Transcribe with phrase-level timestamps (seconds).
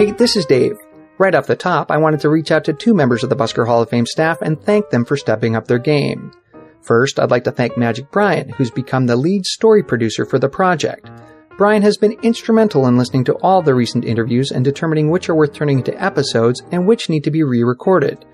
[0.00, 0.78] Hey, this is Dave.
[1.18, 3.66] Right off the top, I wanted to reach out to two members of the Busker
[3.66, 6.32] Hall of Fame staff and thank them for stepping up their game.
[6.80, 10.48] First, I'd like to thank Magic Brian, who's become the lead story producer for the
[10.48, 11.10] project.
[11.58, 15.34] Brian has been instrumental in listening to all the recent interviews and determining which are
[15.34, 18.24] worth turning into episodes and which need to be re-recorded.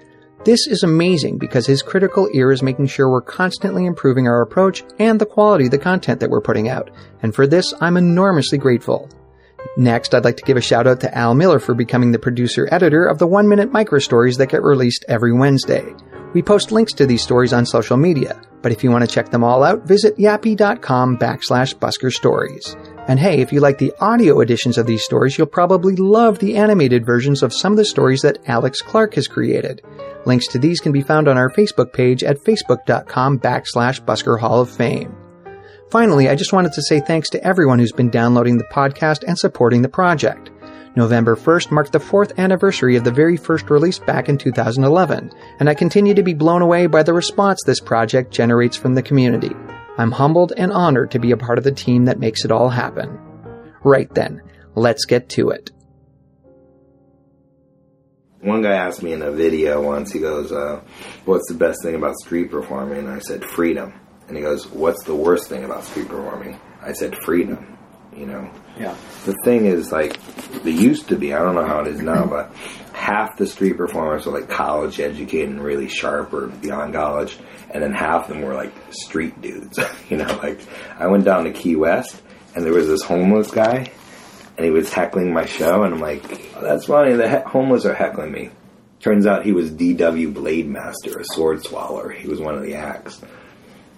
[0.44, 4.84] This is amazing because his critical ear is making sure we're constantly improving our approach
[5.00, 6.92] and the quality of the content that we're putting out.
[7.22, 9.10] And for this, I'm enormously grateful.
[9.76, 12.68] Next, I'd like to give a shout out to Al Miller for becoming the producer
[12.70, 15.84] editor of the one minute micro stories that get released every Wednesday.
[16.34, 19.30] We post links to these stories on social media, but if you want to check
[19.30, 22.76] them all out, visit yappy.com backslash busker stories.
[23.08, 26.56] And hey, if you like the audio editions of these stories, you'll probably love the
[26.56, 29.82] animated versions of some of the stories that Alex Clark has created.
[30.26, 34.60] Links to these can be found on our Facebook page at facebook.com backslash Busker Hall
[34.60, 35.16] of Fame.
[35.90, 39.38] Finally, I just wanted to say thanks to everyone who's been downloading the podcast and
[39.38, 40.50] supporting the project.
[40.96, 45.30] November 1st marked the fourth anniversary of the very first release back in 2011,
[45.60, 49.02] and I continue to be blown away by the response this project generates from the
[49.02, 49.54] community.
[49.98, 52.68] I'm humbled and honored to be a part of the team that makes it all
[52.68, 53.20] happen.
[53.84, 54.42] Right then,
[54.74, 55.70] let's get to it.
[58.40, 60.80] One guy asked me in a video once, he goes, uh,
[61.26, 62.98] What's the best thing about street performing?
[62.98, 63.92] And I said, Freedom.
[64.28, 66.60] And he goes, What's the worst thing about street performing?
[66.82, 67.78] I said, Freedom.
[68.16, 68.50] You know?
[68.78, 68.96] Yeah.
[69.26, 70.18] The thing is, like,
[70.62, 72.54] they used to be, I don't know how it is now, but
[72.92, 77.38] half the street performers were like college educated and really sharp or beyond college,
[77.70, 79.78] and then half of them were like street dudes.
[80.08, 80.60] you know, like,
[80.98, 82.20] I went down to Key West,
[82.54, 83.90] and there was this homeless guy,
[84.56, 86.24] and he was heckling my show, and I'm like,
[86.56, 88.50] oh, that's funny, the he- homeless are heckling me.
[89.00, 90.30] Turns out he was D.W.
[90.30, 92.10] Blade Master, a sword swallower.
[92.10, 93.20] He was one of the acts.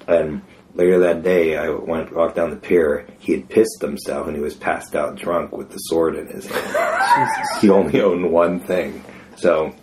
[0.09, 0.43] And
[0.75, 3.07] later that day, I went walked down the pier.
[3.19, 6.47] He had pissed himself, and he was passed out drunk with the sword in his
[6.47, 7.31] hand.
[7.61, 9.05] he only owned one thing.
[9.37, 9.75] So,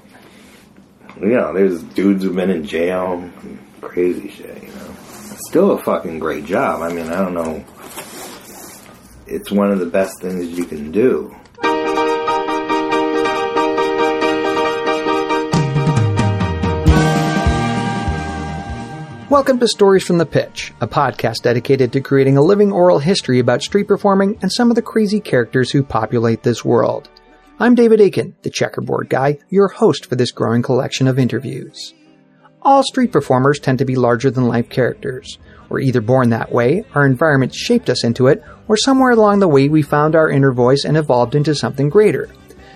[1.22, 3.30] you know, there's dudes who've been in jail,
[3.82, 4.64] crazy shit.
[4.64, 4.96] You know,
[5.48, 6.82] still a fucking great job.
[6.82, 7.64] I mean, I don't know.
[9.28, 11.36] It's one of the best things you can do.
[19.36, 23.40] Welcome to Stories from the Pitch, a podcast dedicated to creating a living oral history
[23.40, 27.10] about street performing and some of the crazy characters who populate this world.
[27.60, 31.94] I'm David Aiken, the checkerboard guy, your host for this growing collection of interviews.
[32.62, 35.38] All street performers tend to be larger than life characters.
[35.68, 39.50] We're either born that way, our environment shaped us into it, or somewhere along the
[39.50, 42.30] way we found our inner voice and evolved into something greater.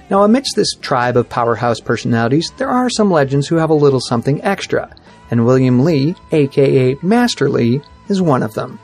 [0.10, 4.02] Now, amidst this tribe of powerhouse personalities, there are some legends who have a little
[4.02, 4.94] something extra,
[5.32, 8.80] and William Lee, aka Master Lee, is one of them.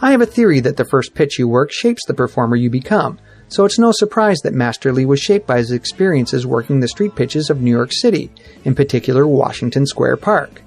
[0.00, 3.18] I have a theory that the first pitch you work shapes the performer you become,
[3.48, 7.14] so it's no surprise that Master Lee was shaped by his experiences working the street
[7.14, 8.30] pitches of New York City,
[8.64, 10.62] in particular Washington Square Park.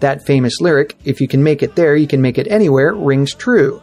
[0.00, 3.34] That famous lyric, if you can make it there, you can make it anywhere, rings
[3.34, 3.82] true.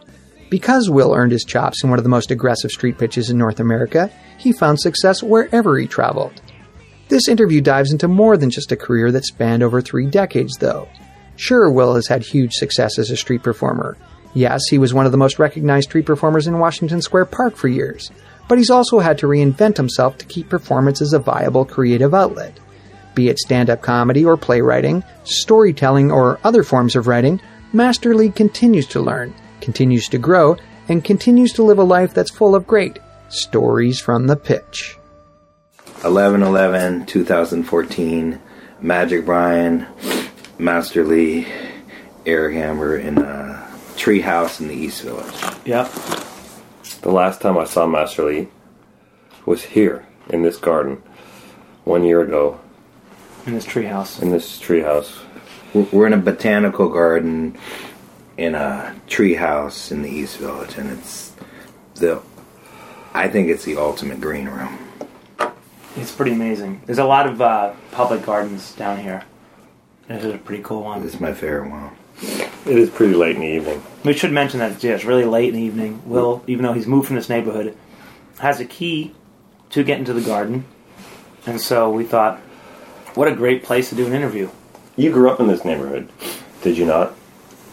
[0.50, 3.60] Because Will earned his chops in one of the most aggressive street pitches in North
[3.60, 6.40] America, he found success wherever he traveled.
[7.08, 10.88] This interview dives into more than just a career that spanned over three decades, though.
[11.36, 13.96] Sure, Will has had huge success as a street performer.
[14.34, 17.68] Yes, he was one of the most recognized street performers in Washington Square Park for
[17.68, 18.10] years,
[18.46, 22.60] but he's also had to reinvent himself to keep performance as a viable creative outlet.
[23.14, 27.40] Be it stand up comedy or playwriting, storytelling, or other forms of writing,
[27.72, 30.56] Master Lee continues to learn, continues to grow,
[30.88, 32.98] and continues to live a life that's full of great
[33.28, 34.97] stories from the pitch.
[36.04, 38.40] 11 11 2014
[38.80, 39.86] magic brian
[40.58, 41.46] master lee
[42.26, 45.90] eric amber in uh, a tree house in the east village Yep.
[47.02, 48.48] The last time I saw Master Lee
[49.44, 51.02] was here in this garden
[51.84, 52.58] one year ago
[53.46, 54.22] In this treehouse.
[54.22, 55.18] in this treehouse.
[55.92, 57.58] we're in a botanical garden
[58.38, 61.32] in a tree house in the east village and it's
[61.96, 62.20] the
[63.14, 64.78] i think it's the ultimate green room
[66.00, 66.82] It's pretty amazing.
[66.86, 69.24] There's a lot of uh, public gardens down here.
[70.06, 71.02] This is a pretty cool one.
[71.02, 71.90] this is my favorite one
[72.22, 73.82] It is pretty late in the evening.
[74.04, 76.02] We should mention that yeah, it's really late in the evening.
[76.06, 77.76] Will, even though he's moved from this neighborhood,
[78.38, 79.14] has a key
[79.70, 80.64] to get into the garden,
[81.44, 82.38] and so we thought,
[83.14, 84.48] what a great place to do an interview.
[84.96, 86.08] You grew up in this neighborhood,
[86.62, 87.14] did you not,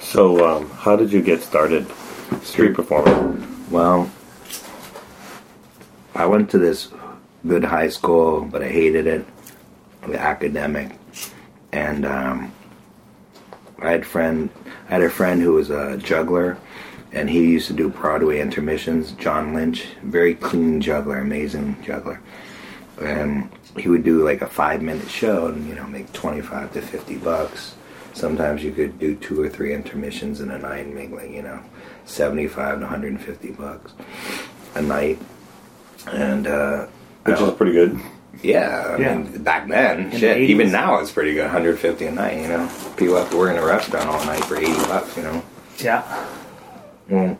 [0.00, 1.86] So, um, how did you get started
[2.42, 3.46] street performing?
[3.70, 4.10] Well,
[6.14, 6.88] I went to this
[7.46, 9.24] good high school, but I hated it,
[10.06, 10.92] the academic,
[11.72, 12.52] and um,
[13.80, 14.48] I had friend,
[14.88, 16.56] I had a friend who was a juggler,
[17.16, 19.12] and he used to do Broadway intermissions.
[19.12, 22.20] John Lynch, very clean juggler, amazing juggler,
[23.00, 23.48] and
[23.78, 26.82] he would do like a five minute show and you know make twenty five to
[26.82, 27.74] fifty bucks.
[28.12, 31.42] Sometimes you could do two or three intermissions in a night and make like you
[31.42, 31.58] know
[32.04, 33.92] seventy five to one hundred and fifty bucks
[34.74, 35.18] a night,
[36.12, 36.86] and uh,
[37.24, 37.98] Which is pretty good.
[38.42, 39.16] yeah, I Yeah.
[39.18, 40.36] mean, back then, the shit.
[40.36, 40.48] 80s.
[40.48, 41.44] Even now, it's pretty good.
[41.44, 42.40] 150 a night.
[42.42, 45.16] You know, people have to work in a restaurant all night for 80 bucks.
[45.16, 45.42] You know,
[45.78, 46.02] Yeah.
[47.08, 47.38] Well,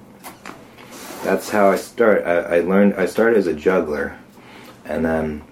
[1.24, 2.24] that's how I start.
[2.24, 2.94] I, I learned.
[2.94, 4.18] I started as a juggler,
[4.84, 5.42] and then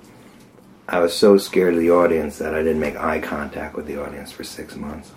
[0.89, 4.03] I was so scared of the audience that I didn't make eye contact with the
[4.03, 5.13] audience for six months.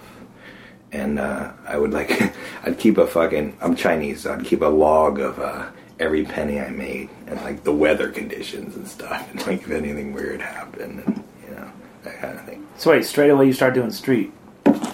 [0.92, 2.34] And uh, I would like,
[2.64, 3.58] I'd keep a fucking.
[3.62, 5.68] I'm Chinese, so I'd keep a log of uh,
[6.00, 10.14] every penny I made and like the weather conditions and stuff, and like if anything
[10.14, 11.72] weird happened, and you know
[12.04, 12.66] that kind of thing.
[12.78, 14.32] So wait, straight away you start doing street.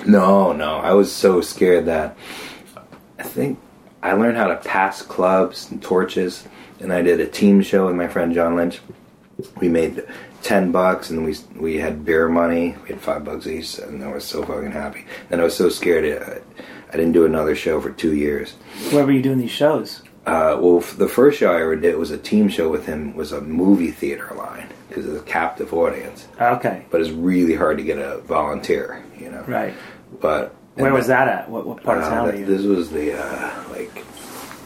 [0.05, 0.77] No, no.
[0.77, 2.17] I was so scared that
[3.19, 3.59] I think
[4.03, 6.45] I learned how to pass clubs and torches,
[6.79, 8.79] and I did a team show with my friend John Lynch.
[9.59, 10.03] We made
[10.43, 12.75] ten bucks, and we we had beer money.
[12.83, 15.05] We had five bucks each, and I was so fucking happy.
[15.31, 16.03] And I was so scared.
[16.21, 16.41] I,
[16.89, 18.51] I didn't do another show for two years.
[18.91, 20.03] Where were you doing these shows?
[20.25, 23.15] Uh, well, f- the first show I ever did was a team show with him.
[23.15, 26.85] Was a movie theater line because it's a captive audience, Okay.
[26.91, 29.03] but it's really hard to get a volunteer.
[29.19, 29.73] You know, Right.
[30.21, 31.49] But Where and was that at?
[31.49, 32.57] What, what part of Uh, town were th- you?
[32.57, 34.03] this was the uh, like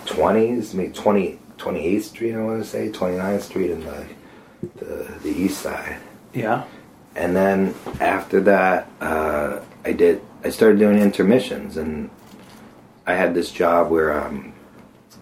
[0.05, 4.05] 20s, maybe 20, 28th Street, I want to say, 29th Street in the,
[4.77, 5.97] the the east side.
[6.33, 6.63] yeah.
[7.15, 10.21] And then after that, uh, I did.
[10.43, 12.11] I started doing intermissions, and
[13.07, 14.53] I had this job where um,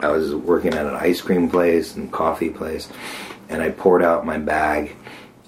[0.02, 2.90] I was working at an ice cream place and coffee place,
[3.48, 4.94] and I poured out my bag,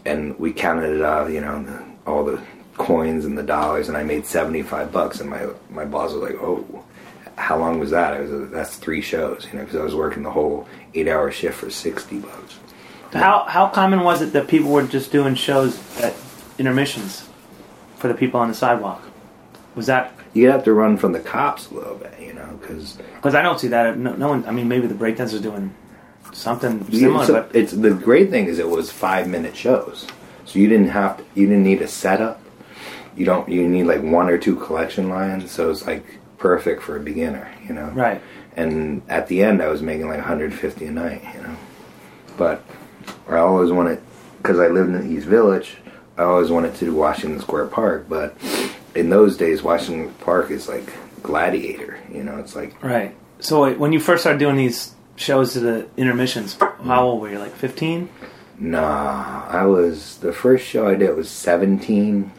[0.06, 1.30] and we counted it out.
[1.32, 2.42] You know, the, all the
[2.78, 5.20] coins and the dollars, and I made seventy five bucks.
[5.20, 6.84] And my my boss was like, "Oh,
[7.36, 10.24] how long was that?" I was that's three shows, you know, because I was working
[10.24, 12.60] the whole eight hour shift for sixty bucks.
[13.14, 16.14] How how common was it that people were just doing shows at
[16.58, 17.28] intermissions
[17.98, 19.02] for the people on the sidewalk?
[19.76, 22.98] Was that You have to run from the cops a little bit, you know, because
[23.16, 23.98] because I don't see that.
[23.98, 24.46] No, no one.
[24.46, 25.74] I mean, maybe the breakdancers doing
[26.34, 30.06] something similar, it's, but it's the great thing is it was five minute shows,
[30.46, 32.42] so you didn't have to, you didn't need a setup.
[33.18, 36.06] You don't you need like one or two collection lines, so it's like
[36.38, 37.88] perfect for a beginner, you know.
[37.90, 38.22] right.
[38.56, 41.56] And at the end, I was making like 150 a night, you know.
[42.38, 42.64] But
[43.28, 44.02] I always wanted,
[44.38, 45.78] because I lived in East Village,
[46.18, 48.08] I always wanted to do Washington Square Park.
[48.10, 48.36] But
[48.96, 50.92] in those days, Washington Park is like
[51.22, 52.38] Gladiator, you know.
[52.38, 53.16] It's like Right.
[53.40, 57.30] So wait, when you first started doing these shows to the intermissions, how old were
[57.30, 57.40] you?
[57.40, 58.10] Like fifteen?
[58.60, 62.32] Nah, I was the first show I did was 17,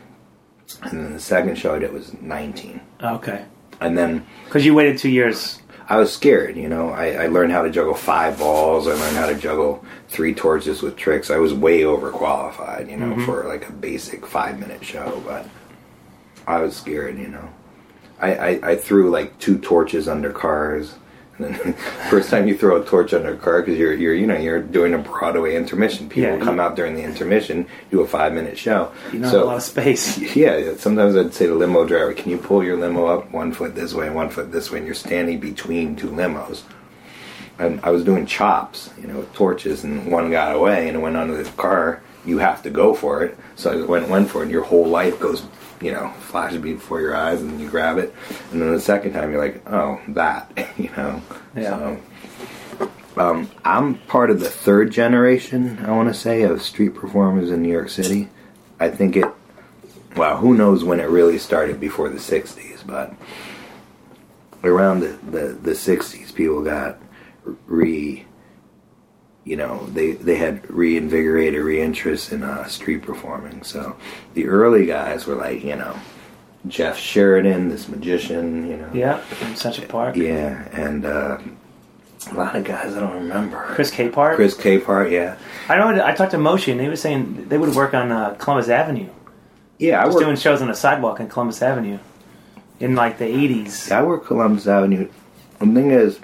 [0.83, 2.81] and then the second show I did was 19.
[3.03, 3.45] Okay.
[3.81, 5.61] And then Because you waited two years.
[5.89, 6.91] I was scared, you know.
[6.91, 8.87] I, I learned how to juggle five balls.
[8.87, 11.31] I learned how to juggle three torches with tricks.
[11.31, 13.25] I was way overqualified, you know, mm-hmm.
[13.25, 15.49] for like a basic five minute show, but
[16.47, 17.49] I was scared, you know.
[18.21, 20.97] I, I, I threw like two torches under cars.
[22.11, 24.61] First time you throw a torch under a car because you're you're you know you're
[24.61, 26.09] doing a Broadway intermission.
[26.09, 28.91] People Yeah, come you- out during the intermission, do a five minute show.
[29.13, 30.19] You don't So- have a lot of space.
[30.37, 33.75] yeah, sometimes I'd say to limo driver, "Can you pull your limo up one foot
[33.77, 36.63] this way and one foot this way?" And you're standing between two limos.
[37.61, 41.01] And I was doing chops, you know, with torches, and one got away and it
[41.01, 42.01] went under the car.
[42.25, 44.43] You have to go for it, so I went went for it.
[44.45, 45.43] and Your whole life goes,
[45.81, 48.15] you know, flashes before your eyes, and you grab it.
[48.53, 51.23] And then the second time, you're like, "Oh, that," you know.
[51.57, 51.97] Yeah.
[52.79, 57.51] So, um, I'm part of the third generation, I want to say, of street performers
[57.51, 58.29] in New York City.
[58.79, 59.27] I think it
[60.19, 63.15] well, who knows when it really started before the 60s, but
[64.65, 66.99] around the, the, the 60s, people got
[67.67, 68.27] re,
[69.49, 73.63] you know, they, they had reinvigorated reinterest in uh, street performing.
[73.63, 73.97] So
[74.35, 75.97] the early guys were like, you know,
[76.67, 78.91] Jeff Sheridan, this magician, you know.
[78.93, 80.17] Yeah, in Central Park.
[80.17, 81.39] Yeah, and uh,
[82.31, 83.65] A lot of guys I don't remember.
[83.69, 84.35] Chris Capehart.
[84.35, 85.39] Chris Capehart, yeah.
[85.69, 86.05] I know.
[86.05, 89.09] I talked to Moshe, and they were saying they would work on uh, Columbus Avenue.
[89.79, 91.99] Yeah, I was doing shows on the sidewalk in Columbus Avenue
[92.81, 93.91] in like the '80s.
[93.93, 95.09] I work Columbus Avenue.
[95.61, 96.19] The thing is,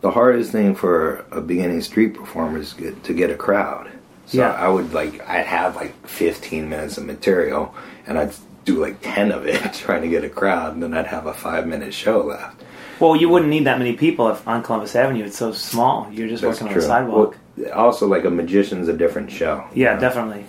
[0.00, 3.90] the hardest thing for a beginning street performer is get, to get a crowd.
[4.26, 4.52] So Yeah.
[4.52, 7.74] I would like, I'd have like 15 minutes of material,
[8.06, 8.32] and I'd
[8.64, 11.34] do like 10 of it trying to get a crowd, and then I'd have a
[11.34, 12.62] five minute show left.
[13.00, 15.24] Well, you wouldn't need that many people if on Columbus Avenue.
[15.24, 16.08] It's so small.
[16.12, 16.82] You're just That's working true.
[16.82, 17.36] on the sidewalk.
[17.56, 19.64] Well, also, like a magician's a different show.
[19.74, 20.44] yeah, know, definitely.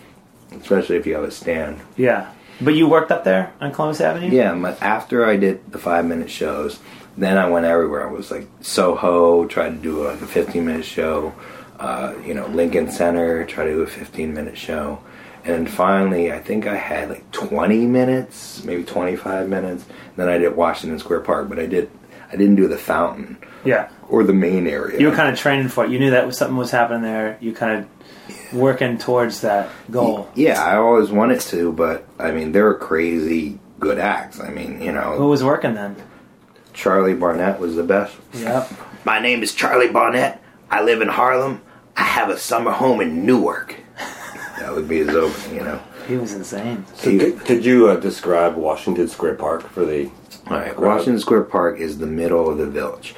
[0.59, 1.79] Especially if you have a stand.
[1.95, 4.35] Yeah, but you worked up there on Columbus Avenue.
[4.35, 6.79] Yeah, but after I did the five minute shows,
[7.19, 8.07] then I went everywhere.
[8.07, 11.33] I was like Soho, tried to do like a 15 minute show.
[11.79, 15.01] Uh, you know, Lincoln Center, try to do a 15 minute show.
[15.45, 19.85] And finally, I think I had like 20 minutes, maybe 25 minutes.
[20.17, 21.89] Then I did Washington Square Park, but I did
[22.31, 23.89] I didn't do the fountain yeah.
[24.07, 24.99] or the main area.
[24.99, 25.91] You were kind of training for it.
[25.91, 27.37] You knew that was something was happening there.
[27.41, 30.29] You kind of working towards that goal.
[30.35, 34.39] yeah, I always wanted to, but I mean, they were crazy good acts.
[34.39, 35.15] I mean, you know.
[35.15, 35.95] Who was working then?
[36.79, 38.15] Charlie Barnett was the best.
[38.33, 38.71] Yep.
[39.03, 40.41] My name is Charlie Barnett.
[40.71, 41.61] I live in Harlem.
[41.97, 43.75] I have a summer home in Newark.
[44.57, 45.81] that would be his opening, you know.
[46.07, 46.85] He was insane.
[46.95, 50.09] So could, could you uh, describe Washington Square Park for the?
[50.47, 53.13] All right, Washington Square Park is the middle of the village.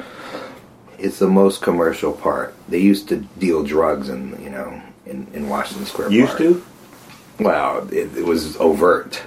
[0.98, 2.56] It's the most commercial part.
[2.68, 6.39] They used to deal drugs in, you know, in, in Washington Square Used Park.
[6.39, 6.65] to?
[7.39, 9.22] Well, it, it was overt,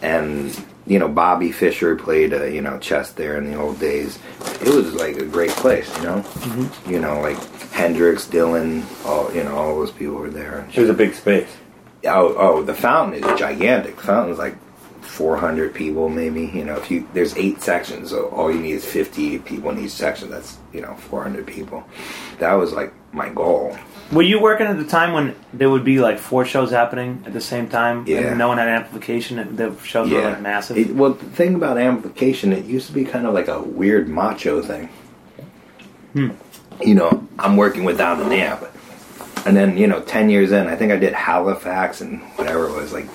[0.00, 4.18] and you know Bobby Fischer played uh, you know chess there in the old days.
[4.62, 6.22] It was like a great place, you know.
[6.22, 6.90] Mm-hmm.
[6.90, 7.38] You know, like
[7.70, 10.66] Hendrix, Dylan, all you know, all those people were there.
[10.72, 11.54] It was a big space.
[12.04, 13.96] Oh, oh, the fountain is gigantic.
[13.96, 14.56] The fountain's like
[15.02, 16.46] 400 people, maybe.
[16.46, 19.84] You know, if you there's eight sections, so all you need is 50 people in
[19.84, 20.30] each section.
[20.30, 21.84] That's you know 400 people.
[22.38, 23.76] That was like my goal.
[24.10, 27.32] Were you working at the time when there would be like four shows happening at
[27.34, 28.06] the same time?
[28.06, 28.20] Yeah.
[28.20, 29.38] And no one had amplification.
[29.38, 30.78] and The shows were like massive.
[30.78, 34.08] It, well, the thing about amplification, it used to be kind of like a weird
[34.08, 34.88] macho thing.
[36.14, 36.30] Hmm.
[36.82, 38.64] You know, I'm working without an amp.
[39.44, 42.72] And then, you know, 10 years in, I think I did Halifax and whatever it
[42.72, 43.08] was, like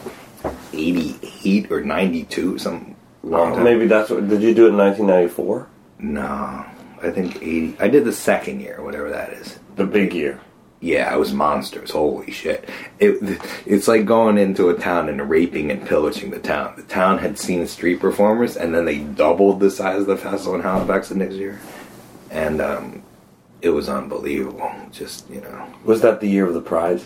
[0.74, 3.64] 88 or 92, some long time.
[3.64, 4.28] Maybe that's what.
[4.28, 5.68] Did you do it in 1994?
[6.00, 6.22] No,
[7.02, 7.78] I think 80.
[7.80, 9.60] I did the second year, whatever that is.
[9.76, 10.40] The big year.
[10.80, 11.92] Yeah, I was monsters.
[11.92, 12.68] Holy shit!
[13.00, 16.74] It, it's like going into a town and raping and pillaging the town.
[16.76, 20.56] The town had seen street performers, and then they doubled the size of the festival
[20.56, 21.60] in Halifax the next year,
[22.30, 23.02] and um,
[23.62, 24.70] it was unbelievable.
[24.92, 27.06] Just you know, Was that the year of the prize?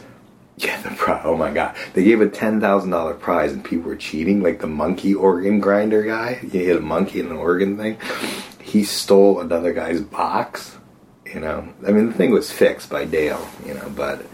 [0.58, 1.22] yeah, the prize.
[1.24, 4.42] Oh my god, they gave a ten thousand dollar prize, and people were cheating.
[4.42, 8.00] Like the monkey organ grinder guy, he had a monkey in an organ thing.
[8.60, 10.77] He stole another guy's box.
[11.34, 13.48] You know, I mean, the thing was fixed by Dale.
[13.66, 14.26] You know, but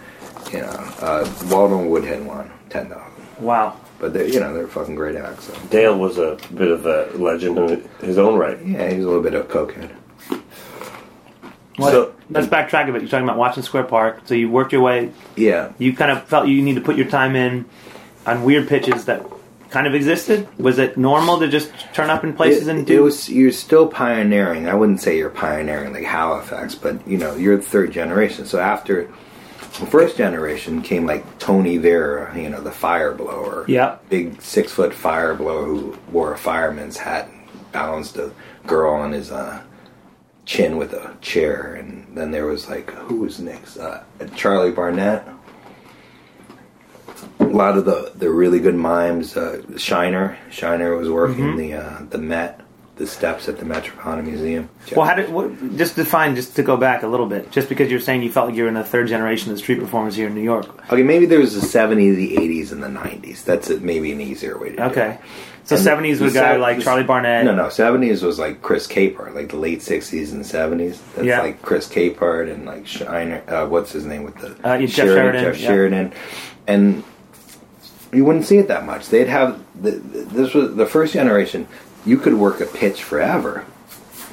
[0.51, 0.67] you know,
[1.01, 3.13] uh, Walden Woodhead won ten thousand.
[3.39, 3.79] wow.
[3.99, 5.45] But they, you know, they're fucking great acts.
[5.45, 5.53] So.
[5.69, 8.57] Dale was a bit of a legend in his own right.
[8.65, 9.91] Yeah, he's a little bit of a cokehead.
[11.77, 13.01] What, So- let's backtrack a bit.
[13.01, 14.21] You're talking about Washington Square Park.
[14.25, 15.11] So you worked your way.
[15.37, 17.65] Yeah, You kind of felt you need to put your time in
[18.27, 19.23] on weird pitches that
[19.73, 20.47] kind of existed.
[20.57, 23.03] Was it normal to just turn up in places it, and it do?
[23.03, 24.69] was you're still pioneering.
[24.69, 28.45] I wouldn't say you're pioneering like Halifax, but you know you're the third generation.
[28.45, 29.09] So after
[29.59, 33.97] the first generation came like Tony Vera, you know the fire blower, Yeah.
[34.09, 38.31] big six foot fire blower who wore a fireman's hat, and balanced a
[38.67, 39.61] girl on his uh,
[40.45, 43.77] chin with a chair, and then there was like who was next?
[43.77, 44.03] Uh,
[44.35, 45.27] Charlie Barnett.
[47.53, 49.37] A lot of the, the really good mimes.
[49.37, 51.57] Uh, Shiner, Shiner was working Mm-hmm.
[51.57, 52.61] the uh, the Met,
[52.95, 54.69] the steps at the Metropolitan Museum.
[54.95, 57.51] well, how did what, just define just to go back a little bit?
[57.51, 60.15] Just because you're saying you felt like you're in the third generation of street performers
[60.15, 60.65] here in New York.
[60.91, 63.43] Okay, maybe there was the '70s, the '80s, and the '90s.
[63.45, 64.91] That's a, maybe an easier way to do it.
[64.91, 65.19] Okay.
[65.65, 67.45] So And seventies was a guy like the- Charlie Barnett.
[67.45, 70.97] No, no, '70s was like Chris Capehart, like the late '60s and '70s.
[71.15, 71.41] That's Yeah.
[71.41, 73.43] like Chris Capehart and like Shiner.
[73.47, 75.67] Uh, what's his name with the Uh, yeah, Jeff Sheridan, Jeff yeah.
[75.67, 76.13] Sheridan,
[76.67, 77.03] and
[78.13, 79.09] you wouldn't see it that much.
[79.09, 81.67] They'd have the, this was the first generation.
[82.05, 83.65] You could work a pitch forever.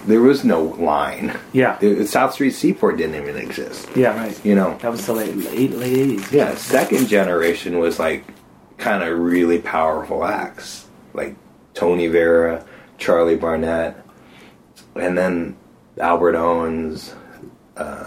[0.06, 1.38] There was no line.
[1.52, 1.76] Yeah.
[1.78, 3.88] The, South Street Seaport didn't even exist.
[3.94, 4.44] Yeah, right.
[4.44, 6.32] You know, That was the late late eighties.
[6.32, 8.24] yeah, second generation was like
[8.78, 11.36] kind of really powerful acts, like
[11.74, 12.64] Tony Vera,
[12.96, 14.02] Charlie Barnett,
[14.94, 15.56] and then
[15.98, 17.14] Albert Owens.
[17.76, 18.06] Uh,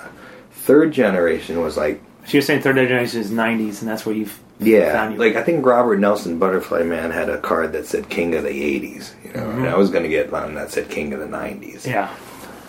[0.52, 4.40] third generation was like, So you're saying third generation is nineties, and that's where you've
[4.66, 8.36] yeah, found like I think Robert Nelson, Butterfly Man, had a card that said King
[8.36, 11.14] of the '80s, you know, and I was going to get one that said King
[11.14, 11.86] of the '90s.
[11.86, 12.14] yeah.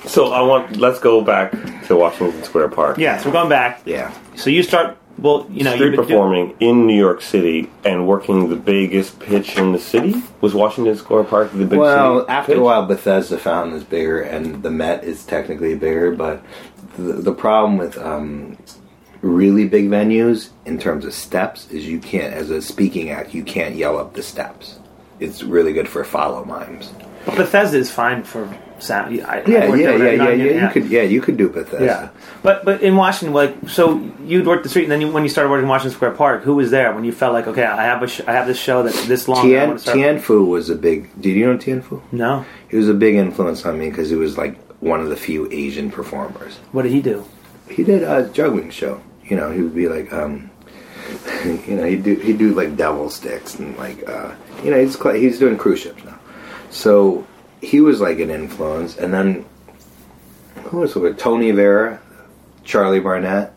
[0.07, 0.77] So I want.
[0.77, 1.53] Let's go back
[1.87, 2.99] to Washington Square Park.
[2.99, 3.81] Yeah, so we're going back.
[3.87, 4.13] Yeah.
[4.37, 4.99] So you start.
[5.17, 8.57] Well, you know, Street you've been do- performing in New York City and working the
[8.57, 12.59] biggest pitch in the city was Washington Square Park the big Well, city after pitch?
[12.59, 16.11] a while, Bethesda Fountain is bigger, and the Met is technically bigger.
[16.11, 16.43] But
[16.99, 18.59] the, the problem with um,
[19.25, 23.43] really big venues in terms of steps is you can't, as a speaking act, you
[23.43, 24.78] can't yell up the steps.
[25.21, 26.93] It's really good for follow mimes.
[27.25, 28.47] But Bethesda is fine for
[28.81, 29.19] sound.
[29.23, 30.66] I, I Yeah, yeah, yeah, yeah, yeah.
[30.66, 31.85] You could, yeah, you could do Bethesda.
[31.87, 32.09] Yeah,
[32.43, 35.31] but but in Washington, like, so you'd work the street, and then you, when you
[35.31, 37.85] started working in Washington Square Park, who was there when you felt like, okay, I
[37.85, 39.38] have a sh- I have this show that's this long.
[39.38, 41.09] I Tien, wanna start- Tien Fu was a big.
[41.19, 42.02] Did you know Tien Fu?
[42.12, 45.16] No, He was a big influence on me because he was like one of the
[45.16, 46.57] few Asian performers.
[46.73, 47.25] what did he do?
[47.71, 49.00] He did a juggling show.
[49.26, 50.50] You know, he would be like, um,
[51.45, 55.00] you know, he'd do he'd do like devil sticks and like, uh, you know, he's
[55.00, 56.19] he's doing cruise ships now.
[56.71, 57.26] So
[57.61, 59.45] he was like an influence, and then
[60.64, 61.19] who was it?
[61.19, 62.00] Tony Vera,
[62.64, 63.52] Charlie Barnett.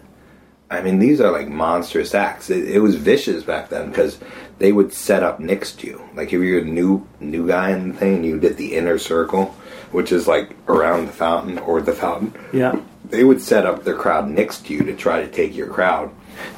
[0.70, 2.50] I mean, these are like monstrous acts.
[2.50, 4.20] It, it was vicious back then because
[4.60, 6.10] they would set up next to you.
[6.14, 9.56] Like if you're a new new guy in the thing, you did the inner circle,
[9.92, 13.96] which is like around the fountain or the fountain Yeah, they would set up their
[13.96, 16.10] crowd next to you to try to take your crowd.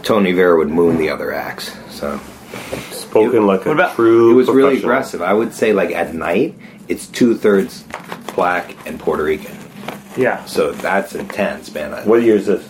[0.04, 1.72] Tony Vera would moon the other acts.
[1.90, 2.20] So
[2.92, 4.32] spoken like a What about- true.
[4.32, 5.22] it was really aggressive.
[5.22, 6.56] I would say like at night,
[6.88, 7.84] it's two thirds
[8.36, 9.56] black and Puerto Rican.
[10.18, 10.44] yeah.
[10.46, 11.94] So that's intense, man.
[11.94, 12.64] I- What year is this?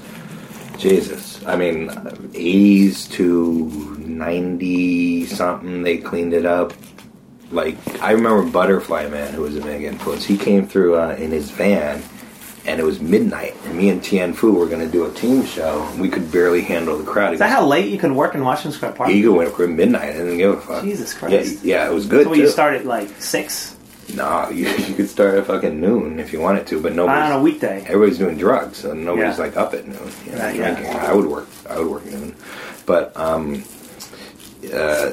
[0.77, 1.39] Jesus.
[1.45, 1.89] I mean,
[2.33, 6.73] 80s to 90 something, they cleaned it up.
[7.51, 10.23] Like, I remember Butterfly Man, who was a big influence.
[10.25, 12.01] He came through uh, in his van,
[12.69, 15.43] and it was midnight, and me and Tien Fu were going to do a team
[15.43, 15.89] show.
[15.97, 17.33] We could barely handle the crowd.
[17.33, 19.09] Is that how late you could work in Washington Square Park?
[19.09, 20.09] He work for midnight.
[20.11, 20.83] I didn't give a fuck.
[20.83, 21.63] Jesus Christ.
[21.63, 22.25] Yeah, yeah, it was good.
[22.27, 23.75] so you start at like six
[24.13, 27.39] No, you, you could start at fucking noon if you wanted to, but nobody's on
[27.39, 27.81] a weekday.
[27.87, 29.43] everybody's doing drugs, so nobody's Yeah.
[29.45, 30.11] like up at noon.
[30.25, 30.73] You know, Right, yeah.
[30.75, 30.95] drinking.
[30.95, 31.47] I would work.
[31.69, 32.35] I would work noon,
[32.85, 33.63] but um,
[34.73, 35.11] uh,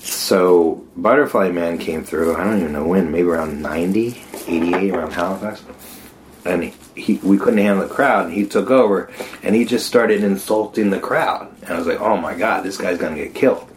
[0.00, 2.36] so Butterfly Man came through.
[2.36, 3.10] I don't even know when.
[3.12, 5.62] Maybe around 90, 88, around Halifax,
[6.48, 6.64] and
[6.96, 9.10] he, we couldn't handle the crowd, and he took over,
[9.42, 12.76] and he just started insulting the crowd, and I was like, oh my god, this
[12.76, 13.68] guy's gonna get killed,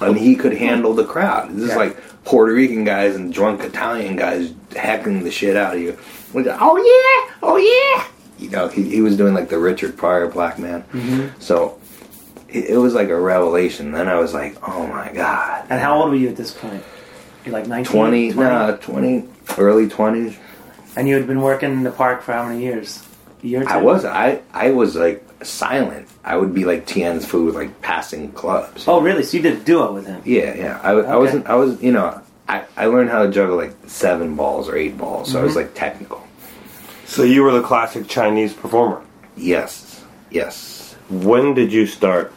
[0.00, 1.50] and he could handle the crowd.
[1.50, 5.80] This is like Puerto Rican guys and drunk Italian guys heckling the shit out of
[5.80, 5.98] you.
[6.34, 8.06] The, oh yeah, oh yeah.
[8.38, 10.82] You know, he, he was doing like the Richard Pryor black man.
[10.92, 11.40] Mm-hmm.
[11.40, 11.80] So
[12.48, 13.92] it, it was like a revelation.
[13.92, 15.66] Then I was like, oh my god.
[15.70, 16.84] And how old were you at this point?
[17.44, 17.92] You're like 19?
[17.92, 20.36] 20, no, uh, 20, early 20s.
[20.98, 23.06] And you had been working in the park for how many years?
[23.44, 23.64] A year?
[23.68, 26.08] I was, I, I was like silent.
[26.24, 28.88] I would be like Tien's food, like passing clubs.
[28.88, 29.22] Oh, really?
[29.22, 30.20] So you did a duo with him?
[30.24, 30.80] Yeah, yeah.
[30.82, 34.34] I, I wasn't, I was, you know, I, I learned how to juggle like seven
[34.34, 35.30] balls or eight balls.
[35.30, 35.60] So I was mm-hmm.
[35.60, 36.26] like technical.
[37.06, 39.00] So you were the classic Chinese performer.
[39.36, 40.96] Yes, yes.
[41.08, 42.34] When did you start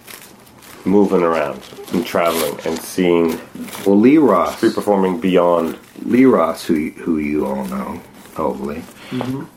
[0.85, 3.39] moving around and traveling and seeing
[3.87, 5.79] Well, Lee Ross, street performing beyond?
[6.03, 7.99] Lee Ross, who who you all know,
[8.35, 8.83] hopefully,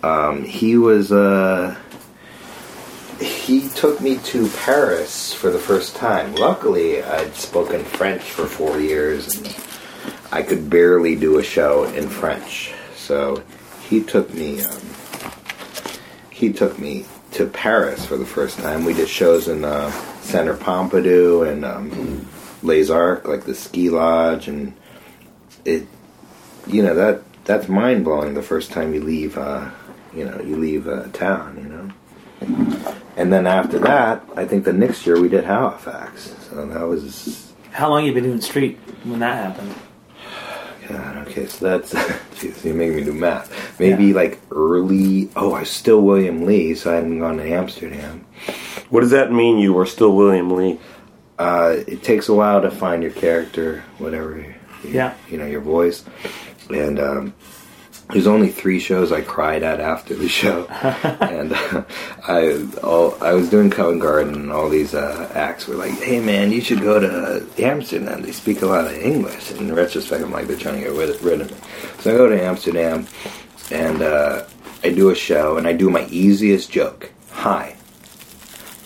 [0.02, 1.12] um, he was.
[1.12, 1.76] Uh,
[3.20, 6.34] he took me to Paris for the first time.
[6.34, 9.56] Luckily, I'd spoken French for four years, and
[10.32, 12.72] I could barely do a show in French.
[12.96, 13.42] So
[13.88, 14.62] he took me.
[14.62, 14.80] Um,
[16.30, 18.84] he took me to Paris for the first time.
[18.84, 19.90] We did shows in uh,
[20.22, 22.28] Centre Pompidou and um,
[22.62, 24.74] Les Arcs, like the ski lodge, and
[25.64, 25.86] it.
[26.66, 28.34] You know that that's mind blowing.
[28.34, 29.70] The first time you leave, uh,
[30.14, 31.56] you know, you leave uh, town.
[31.62, 36.34] You know, and then after that, I think the next year we did Halifax.
[36.50, 39.74] So that was How long you been doing street when that happened?
[40.88, 41.94] God, okay, so that's
[42.34, 43.78] jeez, you're making me do math.
[43.80, 44.14] Maybe Yeah.
[44.16, 45.30] like early.
[45.34, 48.26] Oh, I was still William Lee, so I hadn't gone to Amsterdam.
[48.90, 49.56] What does that mean?
[49.58, 50.78] You were still William Lee.
[51.38, 54.36] Uh, it takes a while to find your character, whatever.
[54.38, 54.54] You,
[54.90, 55.14] Yeah.
[55.30, 56.04] You know your voice,
[56.70, 57.34] and um,
[58.10, 60.66] there's only three shows I cried at after the show,
[61.20, 61.84] and uh,
[62.26, 66.20] I all I was doing Covent Garden, and all these uh, acts were like, "Hey
[66.20, 68.22] man, you should go to Amsterdam.
[68.22, 70.92] They speak a lot of English." And in retrospect, I'm like, they're trying to get
[71.22, 71.56] rid, of me.
[72.00, 73.06] So I go to Amsterdam,
[73.70, 74.44] and uh,
[74.82, 77.10] I do a show, and I do my easiest joke.
[77.30, 77.76] Hi,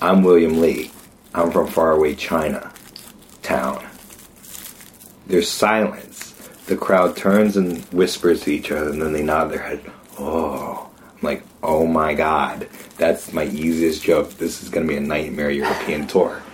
[0.01, 0.93] I'm William Lee.
[1.35, 2.73] I'm from faraway China
[3.43, 3.85] town.
[5.27, 6.08] There's silence.
[6.69, 9.81] The crowd turns and whispers to each other, and then they nod their head.
[10.19, 14.31] Oh, I'm like, oh my god, that's my easiest joke.
[14.35, 16.43] This is gonna be a nightmare European tour.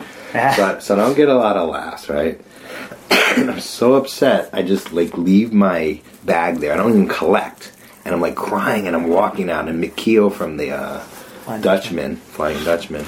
[0.57, 2.41] So, I- so I don't get a lot of laughs, right?
[3.11, 4.51] I'm so upset.
[4.53, 6.73] I just like leave my bag there.
[6.73, 7.71] I don't even collect.
[8.05, 10.99] and I'm like crying, and I'm walking out, and Mikio from the uh,
[11.45, 13.05] Flying Dutchman, Flying Dutchman,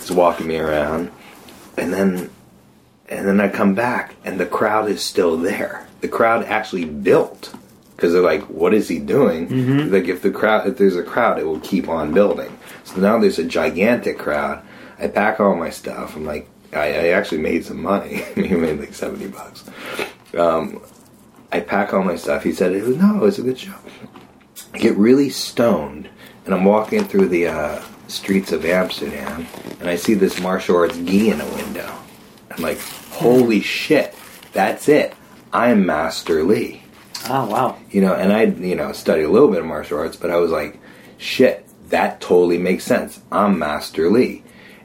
[0.00, 1.10] is walking me around,
[1.76, 2.30] and then
[3.08, 5.87] and then I come back, and the crowd is still there.
[6.00, 7.54] The crowd actually built
[7.96, 9.48] because they're like, "What is he doing?"
[9.90, 12.56] Like, if the crowd, if there's a crowd, it will keep on building.
[12.84, 14.62] So now there's a gigantic crowd.
[14.98, 16.16] I pack all my stuff.
[16.16, 18.22] I'm like, I, I actually made some money.
[18.36, 19.64] I made like seventy bucks.
[20.36, 20.80] Um,
[21.50, 22.44] I pack all my stuff.
[22.44, 23.74] He said, "No, it's a good show."
[24.74, 26.08] I get really stoned,
[26.44, 29.46] and I'm walking through the uh, streets of Amsterdam,
[29.80, 31.90] and I see this martial arts gi in a window.
[32.50, 32.80] I'm like,
[33.10, 34.14] "Holy shit,
[34.52, 35.14] that's it!
[35.52, 36.82] I'm Master Lee."
[37.28, 37.76] Oh wow.
[37.90, 40.36] you know, and I, you know, studied a little bit of martial arts, but I
[40.36, 40.78] was like,
[41.18, 43.20] shit, that totally makes sense.
[43.30, 44.44] I'm Master Lee.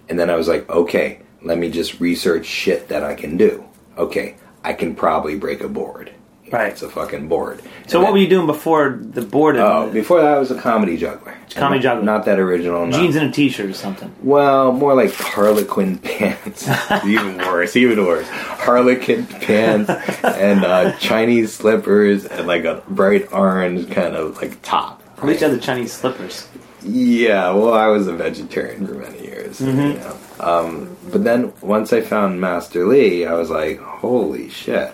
[0.09, 3.63] And then I was like, okay, let me just research shit that I can do.
[3.97, 6.11] Okay, I can probably break a board.
[6.53, 6.71] Right.
[6.71, 7.61] It's a fucking board.
[7.87, 9.57] So And what were you doing before the board?
[9.57, 11.35] Oh, the- before that, I was a comedy juggler.
[11.55, 12.03] comedy And juggler.
[12.05, 12.85] Not that original.
[12.85, 12.95] no.
[12.97, 14.13] jeans and a t-shirt or something.
[14.21, 16.69] Well, more like Harlequin pants.
[17.05, 18.29] even worse, even worse.
[18.29, 19.89] Harlequin pants
[20.23, 25.01] and uh, Chinese slippers and like a bright orange kind of like top.
[25.17, 26.47] At least you had the Chinese slippers.
[26.85, 29.61] Yeah, well, I was a vegetarian for many years.
[29.61, 30.17] You know?
[30.41, 34.91] um, but then once I found Master Lee, I was like, holy shit.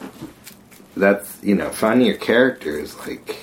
[1.00, 3.38] That's, you know, finding your character is like,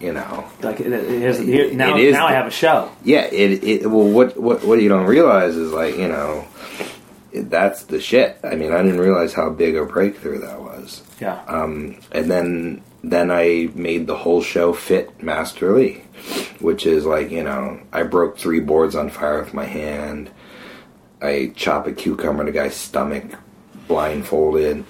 [0.00, 2.90] you know, Like it, it, here, now, It is now I have a show.
[3.04, 6.46] yeah, it, it well, what, what, what you don't realize is like, you know,
[7.32, 8.38] it, that's the shit.
[8.44, 11.02] I mean, I didn't realize how big a breakthrough that was.
[11.20, 11.42] Yeah.
[11.46, 16.02] Um, and then then I made the whole show fit Master Lee,
[16.60, 20.30] which is like you know I broke three boards on fire with my hand.
[21.20, 23.24] I chop a cucumber in a guy's stomach,
[23.88, 24.84] blindfolded.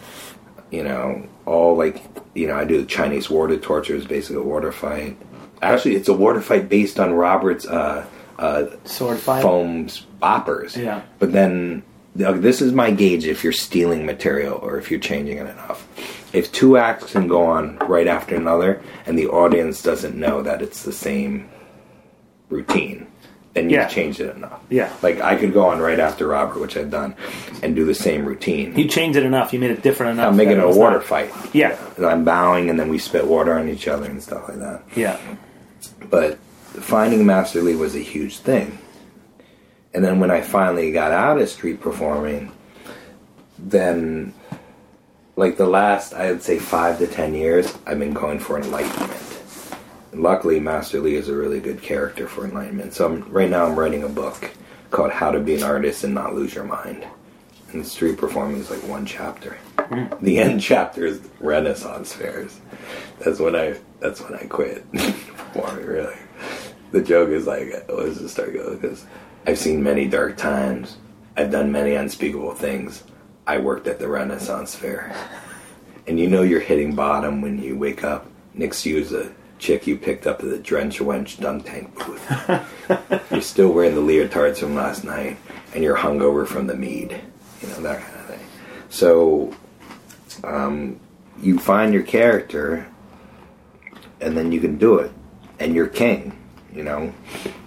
[0.71, 2.03] You know, all like
[2.35, 5.17] you know I do the Chinese water torture is basically a water fight.
[5.61, 8.07] Actually, it's a water fight based on Robert's uh,
[8.39, 9.43] uh, Sword fight.
[9.43, 10.77] foams boppers.
[10.77, 11.03] Yeah.
[11.19, 11.83] But then
[12.15, 15.87] this is my gauge if you're stealing material or if you're changing it enough.
[16.33, 20.61] If two acts can go on right after another and the audience doesn't know that
[20.63, 21.49] it's the same
[22.49, 23.07] routine,
[23.55, 23.87] then you've Yeah.
[23.89, 24.61] changed it enough.
[24.71, 24.93] Yeah.
[25.03, 27.15] Like I could go on right after Robert, which I've done,
[27.63, 28.77] and do the same routine.
[28.79, 29.53] You changed it enough.
[29.53, 30.29] You made it different enough.
[30.29, 31.31] I'm making it a water not- fight.
[31.53, 31.77] Yeah.
[31.97, 34.83] And I'm bowing and then we spit water on each other and stuff like that.
[34.95, 35.17] Yeah.
[36.11, 36.39] But
[36.73, 38.79] finding Master Lee was a huge thing.
[39.95, 42.53] And then when I finally got out of street performing,
[43.59, 44.35] then
[45.37, 49.13] like the last I would say five to ten years, I've been going for enlightenment.
[50.13, 52.95] Luckily, Master Lee is a really good character for enlightenment.
[52.95, 54.51] So I'm, right now, I'm writing a book
[54.91, 57.07] called "How to Be an Artist and Not Lose Your Mind."
[57.73, 59.59] And street performing is like one chapter.
[59.79, 60.07] Hmm.
[60.23, 62.61] The end chapter is Renaissance fairs.
[63.19, 63.77] That's when I.
[64.01, 65.87] That's when I quit performing.
[65.87, 66.17] Really,
[66.93, 69.05] the joke is like, let's just start going because
[69.47, 70.97] I've seen many dark times.
[71.37, 73.05] I've done many unspeakable things.
[73.47, 75.15] I worked at the Renaissance Fair.
[76.07, 79.97] And you know you're hitting bottom when you wake up next is a chick you
[79.97, 83.31] picked up at the Drench Wench dunk tank booth.
[83.31, 85.37] you're still wearing the leotards from last night,
[85.75, 87.21] and you're hungover from the mead.
[87.61, 88.41] You know, that kind of thing.
[88.89, 89.55] So,
[90.45, 91.01] um,
[91.41, 92.87] you find your character,
[94.21, 95.13] and then you can do it.
[95.61, 96.39] And you're king,
[96.73, 97.13] you know?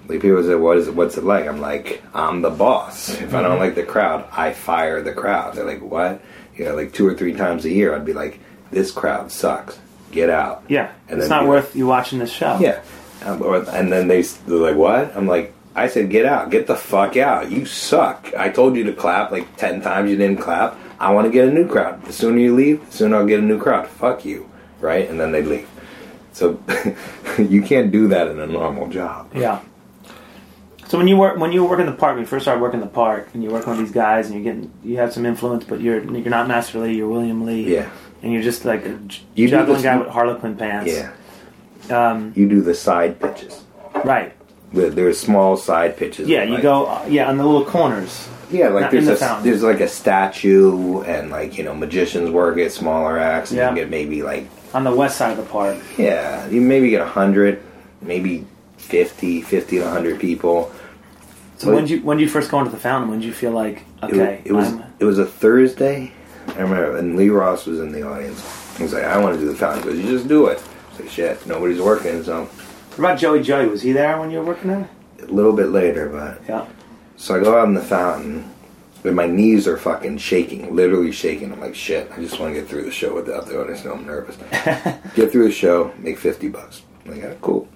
[0.07, 0.95] Like people say, "What is it?
[0.95, 3.09] What's it like?" I'm like, "I'm the boss.
[3.21, 6.21] If I don't like the crowd, I fire the crowd." They're like, "What?"
[6.55, 8.39] You know, like two or three times a year, I'd be like,
[8.71, 9.77] "This crowd sucks.
[10.11, 10.91] Get out." Yeah.
[11.09, 12.57] And it's not worth you watching this show.
[12.59, 12.81] Yeah.
[13.25, 16.49] Um, or- and then they, they're like, "What?" I'm like, "I said, get out.
[16.49, 17.51] Get the fuck out.
[17.51, 18.31] You suck.
[18.37, 20.09] I told you to clap like ten times.
[20.09, 20.77] You didn't clap.
[20.99, 22.03] I want to get a new crowd.
[22.05, 23.87] The sooner you leave, the sooner I'll get a new crowd.
[23.87, 25.07] Fuck you." Right?
[25.09, 25.67] And then they leave.
[26.33, 26.59] So
[27.37, 29.31] you can't do that in a normal job.
[29.35, 29.59] Yeah.
[30.87, 32.81] So when you work when you work in the park, when you first started working
[32.81, 35.13] in the park, and you work working with these guys, and you're getting you have
[35.13, 37.73] some influence, but you're you're not Master Lee, you're William Lee.
[37.75, 37.89] Yeah.
[38.23, 40.91] And you're just like a j- You juggling guy with Harlequin pants.
[40.93, 41.11] Yeah.
[42.11, 43.61] Um, You do the side pitches.
[44.05, 44.33] right.
[44.73, 46.27] There- There's small side pitches.
[46.29, 46.43] Yeah.
[46.43, 46.85] You like- go.
[46.85, 47.29] Uh, yeah.
[47.29, 48.27] On the little corners.
[48.51, 49.45] Yeah, like there's the a fountain.
[49.49, 53.69] there's like a statue and like you know magicians work at smaller acts and Yeah.
[53.69, 55.77] you get maybe like On the west side of the park.
[55.97, 57.61] yeah you maybe get a hundred
[58.01, 58.45] maybe
[58.77, 60.69] 50 50 to 100 people
[61.57, 63.09] So But- when did you when did you first go into the fountain?
[63.09, 66.11] When did you feel like It okay, it, was I'm, it was a Thursday
[66.55, 68.41] I remember and Lee Ross was in the audience
[68.77, 70.57] he was like I want to do the fountain he goes you just do it
[70.59, 73.67] I was like shit nobody's working so what about Joey Joey?
[73.67, 74.89] Was he there when you were working there?
[75.21, 76.65] a little bit later but Yeah.
[77.15, 78.51] So I go out in the fountain,
[79.03, 81.53] and my knees are fucking shaking, literally shaking.
[81.53, 83.93] I'm like, shit, I just want to get through the show without the audience know
[83.93, 84.37] I'm nervous.
[85.15, 86.81] get through the show, make 50 bucks.
[87.05, 87.67] I'm like, cool.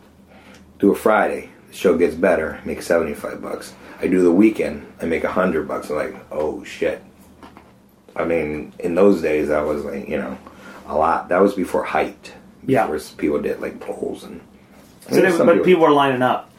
[0.79, 3.73] Do a Friday, the show gets better, make seventy five bucks.
[4.01, 5.89] I do the weekend, I make a hundred bucks.
[5.91, 7.01] I'm like, oh shit.
[8.15, 10.37] I mean, in those days, that was like you know,
[10.87, 11.29] a lot.
[11.29, 12.33] That was before height.
[12.65, 12.87] Yeah.
[12.87, 14.41] Before people did like poles and.
[15.09, 16.49] So they, but people were lining up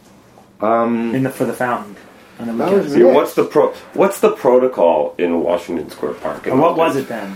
[0.60, 1.96] Um, in the, for the fountain.
[2.38, 3.12] on the was Yeah.
[3.12, 3.72] what's the pro?
[3.94, 6.46] What's the protocol in Washington Square Park?
[6.46, 7.02] And what was days?
[7.04, 7.26] it then?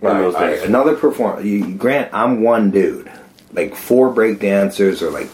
[0.00, 1.44] In All right, those all right, another perform.
[1.46, 3.10] You, Grant, I'm one dude.
[3.52, 5.30] Like four break dancers or like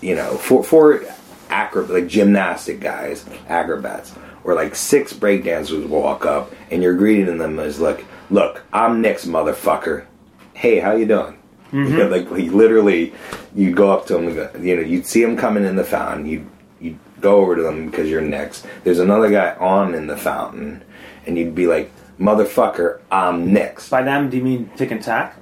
[0.00, 1.02] you know four four
[1.50, 7.58] acro like gymnastic guys, acrobats, or like six breakdancers walk up and you're greeting them
[7.58, 10.06] as like, look, I'm Nick's motherfucker.
[10.54, 11.38] Hey, how you doing?
[11.72, 11.92] Mm-hmm.
[11.92, 13.12] You know, like, like literally,
[13.54, 14.64] you go up to them.
[14.64, 16.26] You know, you'd see them coming in the fountain.
[16.26, 18.66] You you go over to them because you're next.
[18.84, 20.82] There's another guy on in the fountain,
[21.26, 25.36] and you'd be like, "Motherfucker, I'm next." By them, do you mean tick and tack?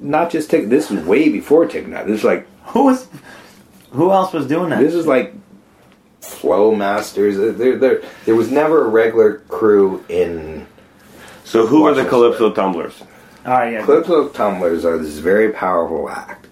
[0.00, 0.68] Not just tick.
[0.68, 2.06] This was way before TikTok.
[2.06, 3.06] This is like Who was?
[3.92, 4.80] Who else was doing that?
[4.80, 5.34] this is like
[6.20, 7.36] Flow Masters.
[7.56, 10.66] There, there, there was never a regular crew in
[11.44, 13.02] So who are the Washington Calypso Tumblers?
[13.46, 13.84] All right, yeah.
[13.84, 16.46] Calypso Tumblers are this very powerful act.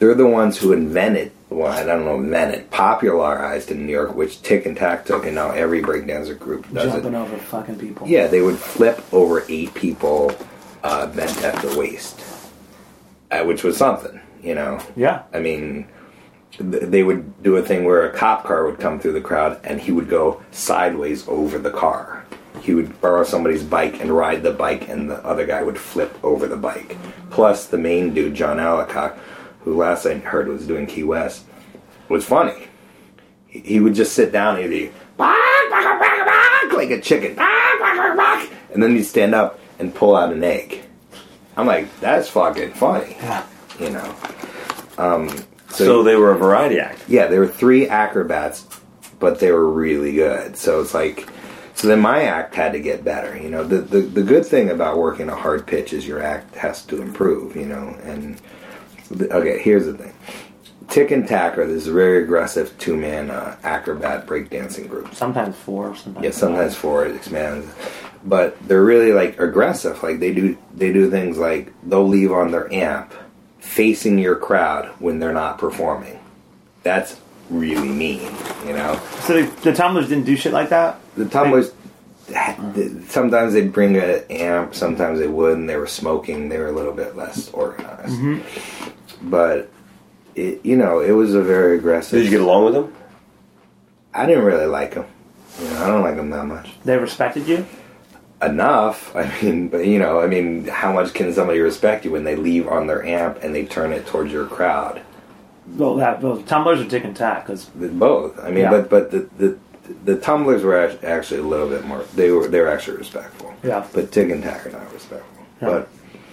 [0.00, 4.42] They're the ones who invented, well, I don't know, invented, popularized in New York, which
[4.42, 7.16] Tick and Tack took, and now every breakdancer group does Jumping it.
[7.16, 8.08] over fucking people.
[8.08, 10.32] Yeah, they would flip over eight people
[10.82, 12.20] uh, bent at the waist,
[13.30, 14.80] uh, which was something, you know.
[14.96, 15.22] Yeah.
[15.32, 15.86] I mean, th-
[16.58, 19.80] they would do a thing where a cop car would come through the crowd and
[19.80, 22.24] he would go sideways over the car.
[22.60, 26.16] He would borrow somebody's bike and ride the bike, and the other guy would flip
[26.22, 26.96] over the bike.
[27.30, 29.18] Plus, the main dude, John Allicock,
[29.62, 31.44] who last I heard was doing Key West,
[32.08, 32.68] was funny.
[33.48, 37.36] He, would just sit down and he'd be like a chicken,
[38.72, 40.84] and then he'd stand up and pull out an egg.
[41.56, 43.16] I'm like, that's fucking funny,
[43.80, 44.14] you know.
[44.98, 45.28] Um,
[45.72, 47.04] So, they were a variety act.
[47.08, 48.66] yeah, there were three acrobats,
[49.18, 50.56] but they were really good.
[50.56, 51.28] So it's like,
[51.74, 53.36] so then my act had to get better.
[53.36, 56.54] You know, the the, the good thing about working a hard pitch is your act
[56.56, 57.56] has to improve.
[57.56, 58.40] You know, and
[59.20, 60.12] okay, here's the thing:
[60.88, 65.14] Tick and Tack are this very aggressive two man uh, acrobat breakdancing group.
[65.14, 65.96] Sometimes four.
[65.96, 66.24] Sometimes.
[66.24, 67.66] Yeah, sometimes four it expands,
[68.24, 70.02] but they're really like aggressive.
[70.02, 73.14] Like they do, they do things like they'll leave on their amp
[73.62, 76.18] facing your crowd when they're not performing.
[76.82, 78.30] That's really mean,
[78.66, 79.00] you know.
[79.20, 80.98] So the, the tumblers didn't do shit like that.
[81.16, 81.72] The tumblers,
[83.08, 85.68] sometimes they'd bring an amp, sometimes they wouldn't.
[85.68, 86.48] They were smoking.
[86.48, 89.30] They were a little bit less organized, mm-hmm.
[89.30, 89.70] but
[90.34, 92.18] it, you know, it was a very aggressive.
[92.18, 92.94] Did you get along with them?
[94.12, 95.06] I didn't really like them.
[95.60, 96.72] You know, I don't like them that much.
[96.84, 97.64] They respected you.
[98.42, 99.14] Enough.
[99.22, 102.36] I mean, but you know, I mean, how much can somebody respect you when they
[102.36, 105.00] leave on their amp and they turn it towards your crowd?
[105.76, 108.38] Well, that well, tumblers are tick and tack because Both.
[108.40, 108.70] I mean, Yeah.
[108.70, 109.58] but but the, the
[110.04, 112.04] the tumblers were actually a little bit more.
[112.14, 113.54] They were they were actually respectful.
[113.62, 113.86] Yeah.
[113.92, 115.44] But Tick and Tack are not respectful.
[115.60, 115.68] Yeah.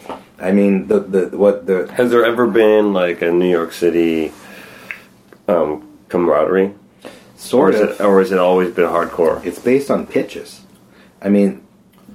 [0.08, 3.72] But I mean, the the what the Has there ever been like a New York
[3.74, 4.32] City
[5.48, 6.74] um, camaraderie,
[7.36, 9.43] sort is of it, or has it always been hardcore?
[9.45, 10.62] it's based on pitches.
[11.22, 11.62] I mean,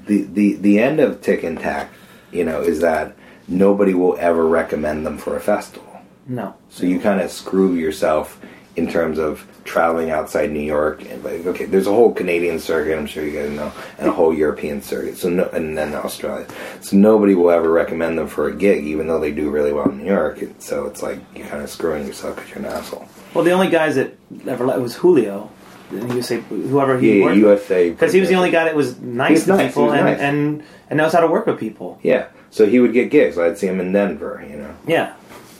[0.06, 1.90] the the the end of Tick and Tack,
[2.32, 3.16] you know, is that
[3.48, 6.00] nobody will ever recommend them for a festival.
[6.26, 6.54] no.
[6.70, 8.40] So you kind of screw yourself
[8.76, 12.98] in terms of traveling outside New York and like okay, there's a whole Canadian circuit,
[12.98, 15.16] I'm sure you guys know, and a whole European circuit.
[15.16, 16.46] So no, and then Australia.
[16.80, 19.88] So nobody will ever recommend them for a gig, even though they do really well
[19.88, 20.42] in New York.
[20.42, 23.08] And so it's like you're kind of screwing yourself because you're an asshole.
[23.32, 24.14] Well, the only guys that
[24.46, 25.50] ever let was Julio.
[25.90, 28.74] And you say whoever he Yeah, worked USA because he was the only guy that
[28.74, 30.18] was nice was to nice, people was and, nice.
[30.20, 31.98] and and knows how to work with people.
[32.02, 33.38] Yeah, so he would get gigs.
[33.38, 34.44] I'd see him in Denver.
[34.48, 34.74] You know.
[34.86, 35.14] Yeah,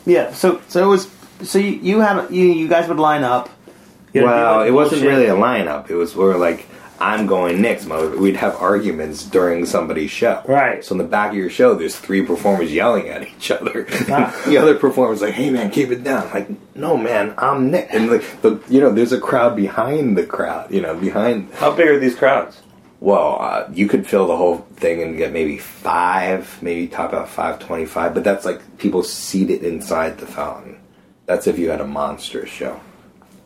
[0.07, 0.33] yeah.
[0.33, 1.09] So so it was.
[1.43, 3.51] So you you have you you guys would line up.
[4.13, 5.91] You had Well, deal it wasn't really a lineup.
[5.91, 6.67] It was we were like,
[7.05, 8.17] I'm going next, mother.
[8.17, 10.43] We'd have arguments during somebody's show.
[10.49, 10.83] Right.
[10.83, 13.87] So in the back of your show, there's three performers yelling at each other.
[14.09, 14.35] Ah.
[14.47, 17.95] the other performer's like, "Hey man, keep it down." Like, no man, I'm next.
[17.95, 20.73] And like, the you know, there's a crowd behind the crowd.
[20.73, 21.53] You know, behind.
[21.53, 22.63] How big are these crowds?
[23.01, 27.29] Well, uh, you could fill the whole thing and get maybe five, maybe top out
[27.29, 28.15] five twenty-five.
[28.15, 30.81] But that's like people seated inside the fountain.
[31.27, 32.81] That's if you had a monstrous show.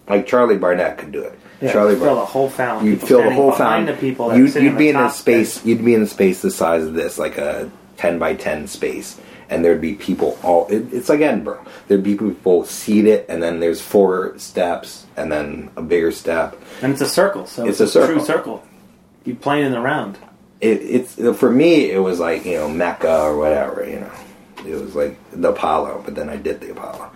[0.09, 1.38] Like Charlie Barnett could do it.
[1.61, 2.23] Yeah, Charlie fill Barnett.
[2.23, 2.87] the whole fountain.
[2.88, 3.87] You'd fill the whole fountain.
[3.94, 5.64] The people you'd, you'd be the in a space.
[5.64, 9.18] You'd be in a space the size of this, like a ten by ten space,
[9.51, 10.68] and there'd be people all.
[10.68, 11.64] It, it's like Edinburgh.
[11.88, 16.57] There'd be people seated, and then there's four steps, and then a bigger step.
[16.81, 17.47] and it's a circle.
[17.47, 18.59] So It's it's, a a, true circle.
[18.59, 18.62] circle.
[19.25, 20.16] You playing in the round.
[20.61, 21.90] It, it's for me.
[21.90, 23.85] It was like you know Mecca or whatever.
[23.85, 24.12] You know,
[24.64, 27.11] it was like the Apollo, but then I did the Apollo.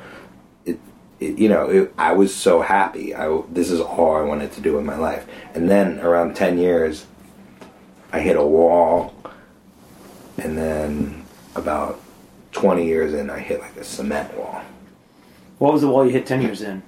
[1.22, 3.14] It you know, it, I was so happy.
[3.14, 5.26] I this is all I wanted to do in my life.
[5.54, 7.06] And then around ten years,
[8.12, 9.14] I hit a wall,
[10.38, 12.00] and then about
[12.52, 14.62] twenty years in, I hit like a cement wall.
[15.58, 16.82] What was the wall you hit ten years in?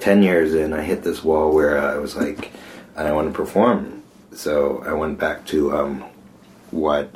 [0.00, 2.50] 10 years in, I hit this wall where I was like,
[2.96, 4.02] I want to perform.
[4.32, 6.04] So I went back to um,
[6.70, 7.14] what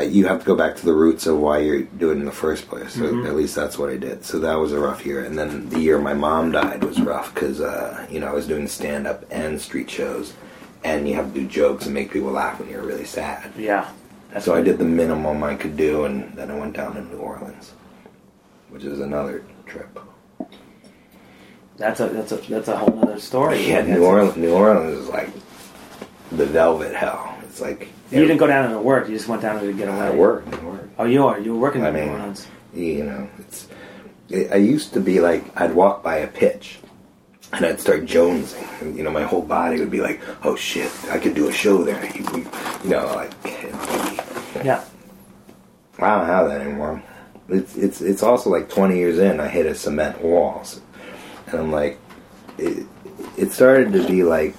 [0.00, 2.32] you have to go back to the roots of why you're doing it in the
[2.32, 2.94] first place.
[2.94, 4.24] So at least that's what I did.
[4.24, 5.24] So that was a rough year.
[5.24, 8.46] And then the year my mom died was rough because, uh, you know, I was
[8.46, 10.34] doing stand up and street shows.
[10.84, 13.52] And you have to do jokes and make people laugh when you're really sad.
[13.56, 13.90] Yeah.
[14.40, 17.16] So I did the minimum I could do, and then I went down to New
[17.16, 17.72] Orleans,
[18.68, 19.98] which is another trip.
[21.78, 23.68] That's a that's a that's a whole other story.
[23.68, 24.36] Yeah, New Orleans.
[24.36, 25.30] New Orleans is like
[26.30, 27.36] the velvet hell.
[27.44, 29.08] It's like You didn't go down there to work.
[29.08, 29.98] You just went down there to get away.
[29.98, 30.44] I work.
[30.50, 30.88] I work.
[30.98, 31.38] Oh, you are.
[31.38, 32.46] You were working I in New mean- Orleans.
[32.74, 33.68] You know, it's.
[34.52, 36.78] I used to be like I'd walk by a pitch,
[37.52, 38.82] and I'd start jonesing.
[38.82, 41.52] And, you know, my whole body would be like, "Oh shit, I could do a
[41.52, 42.46] show there." You,
[42.84, 43.32] you know, like
[44.64, 44.84] Yeah.
[45.98, 47.02] I don't have that anymore.
[47.48, 50.80] It's it's it's also like twenty years in, I hit a cement walls,
[51.46, 51.98] and I'm like,
[52.58, 52.86] it,
[53.38, 54.54] it started to be like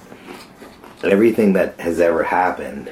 [1.04, 2.90] everything that has ever happened.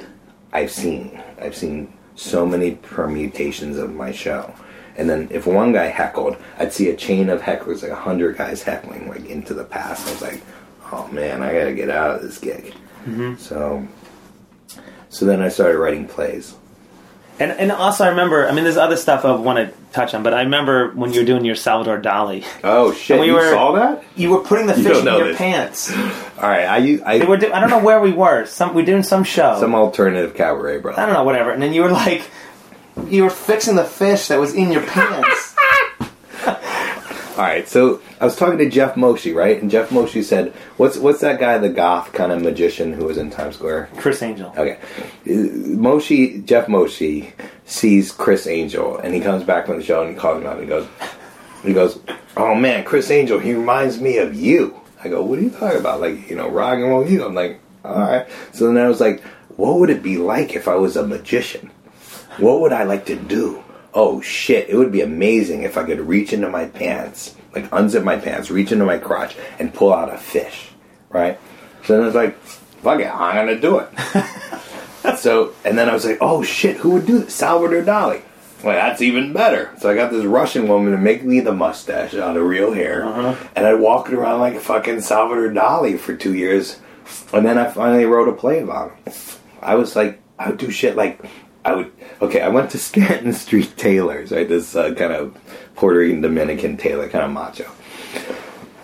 [0.53, 1.23] I've seen.
[1.41, 4.55] I've seen so many permutations of my show,
[4.97, 8.37] and then if one guy heckled, I'd see a chain of hecklers, like a hundred
[8.37, 10.09] guys heckling, like into the past.
[10.09, 10.43] I was like,
[10.93, 12.75] oh man, I gotta get out of this gig.
[13.05, 13.37] Mm-hmm.
[13.37, 13.87] So,
[15.09, 16.57] so then I started writing plays.
[17.41, 18.49] And and also I remember.
[18.49, 21.21] I mean, there's other stuff I want to touch on, but I remember when you
[21.21, 23.21] were doing your Salvador Dali, Oh shit!
[23.21, 24.03] We you were- saw that?
[24.17, 25.37] you were putting the You fish in your this.
[25.39, 25.93] pants.
[25.97, 27.19] All right, I I.
[27.19, 28.45] Do- I don't know where we were.
[28.47, 29.57] Some we were doing some show.
[29.61, 30.95] some alternative cabaret, bro.
[30.97, 31.51] I don't know, whatever.
[31.53, 32.29] And then you were like,
[33.07, 35.38] you were fixing the fish that was in your pants.
[37.39, 39.63] All right, so I was talking to Jeff Moshe, right?
[39.63, 43.17] And Jeff Moshe said, "What's what's that guy, the goth kind of magician who was
[43.17, 44.53] in Times Square?" Criss Angel.
[44.57, 44.79] Okay,
[45.25, 45.47] Uh,
[45.79, 47.31] Moshe Jeff Moshe
[47.65, 50.55] sees Criss Angel, and he comes back from the show and he calls him out.
[50.55, 50.89] And he goes,
[51.63, 52.01] he goes,
[52.37, 54.75] "Oh man, Criss Angel, he reminds me of you."
[55.05, 56.01] I go, "What are you talking about?
[56.01, 59.01] Like you know, rock and roll you?" I'm like, "All right." So then I was
[59.01, 59.23] like,
[59.55, 61.71] "What would it be like if I was a magician?
[62.39, 63.63] What would I like to do?"
[63.99, 64.69] Oh shit!
[64.71, 68.51] It would be amazing if I could reach into my pants, like unzip my pants,
[68.51, 70.69] reach into my crotch, and pull out a fish,
[71.11, 71.39] right?
[71.85, 73.89] So then I was like, "Fuck it, I'm gonna do it."
[75.17, 77.35] So, and then I was like, oh shit, who would do this?
[77.35, 78.23] Salvador Dali.
[78.63, 79.71] Well, that's even better.
[79.79, 83.05] So I got this Russian woman to make me the mustache out of real hair.
[83.05, 83.49] Uh-huh.
[83.55, 86.81] And I walked around like a fucking Salvador Dali for two years.
[87.33, 89.15] And then I finally wrote a play about him.
[89.63, 91.25] I was like, I would do shit like,
[91.69, 94.49] I would, okay, I went to Stanton Street Tailors, right?
[94.49, 95.37] This uh, kind of
[95.77, 97.71] Puerto Rican Dominican tailor, kind of macho.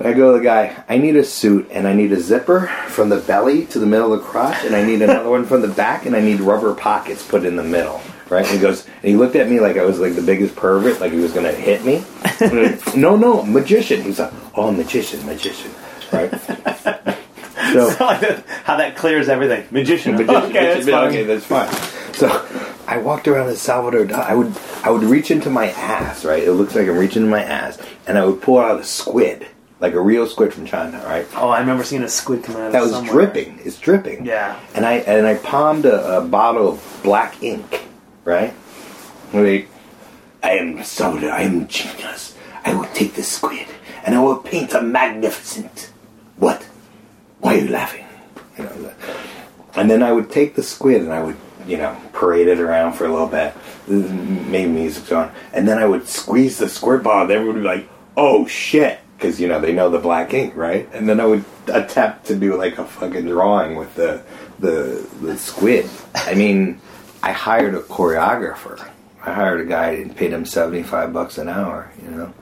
[0.01, 3.09] I go to the guy, I need a suit and I need a zipper from
[3.09, 5.68] the belly to the middle of the crotch and I need another one from the
[5.68, 8.03] back and I need rubber pockets put in the middle.
[8.29, 8.44] Right?
[8.44, 11.01] And he goes, and he looked at me like I was like the biggest pervert,
[11.01, 12.05] like he was gonna hit me.
[12.40, 14.03] And was, no, no, magician.
[14.03, 15.70] He's like, oh, magician, magician.
[16.12, 16.33] Right?
[17.73, 19.66] So, How that clears everything.
[19.73, 20.12] Magician.
[20.12, 21.09] Magician, okay, that's magician, fine.
[21.09, 21.94] okay, that's fine.
[22.14, 22.29] So
[22.94, 24.14] I walked around in Salvador.
[24.14, 26.42] I would I would reach into my ass, right?
[26.42, 27.76] It looks like I'm reaching into my ass,
[28.07, 29.46] and I would pull out a squid,
[29.80, 31.26] like a real squid from China, right?
[31.35, 33.12] Oh, I remember seeing a squid come out of That was somewhere.
[33.12, 33.59] dripping.
[33.64, 34.24] It's dripping.
[34.26, 34.59] Yeah.
[34.74, 37.83] And I and I palmed a, a bottle of black ink,
[38.24, 38.54] right?
[39.33, 39.66] Wait,
[40.42, 41.30] I am Salvador.
[41.33, 42.37] I am genius.
[42.64, 43.66] I will take this squid
[44.04, 45.90] and I will paint a magnificent.
[46.37, 46.62] What?
[47.40, 48.04] Why are you laughing?
[48.57, 48.92] You know.
[49.74, 52.94] And then I would take the squid and I would, you know, parade it around
[52.94, 53.55] for a little bit.
[53.87, 57.31] Maybe music's on, and then I would squeeze the squirt bottle.
[57.31, 60.88] Everyone would be like, "Oh shit!" Because you know they know the black ink, right?
[60.92, 64.22] And then I would attempt to do like a fucking drawing with the
[64.59, 65.88] the the squid.
[66.14, 66.81] I mean,
[67.22, 68.90] I hired a choreographer.
[69.22, 71.90] I hired a guy and paid him seventy five bucks an hour.
[72.03, 72.35] You know,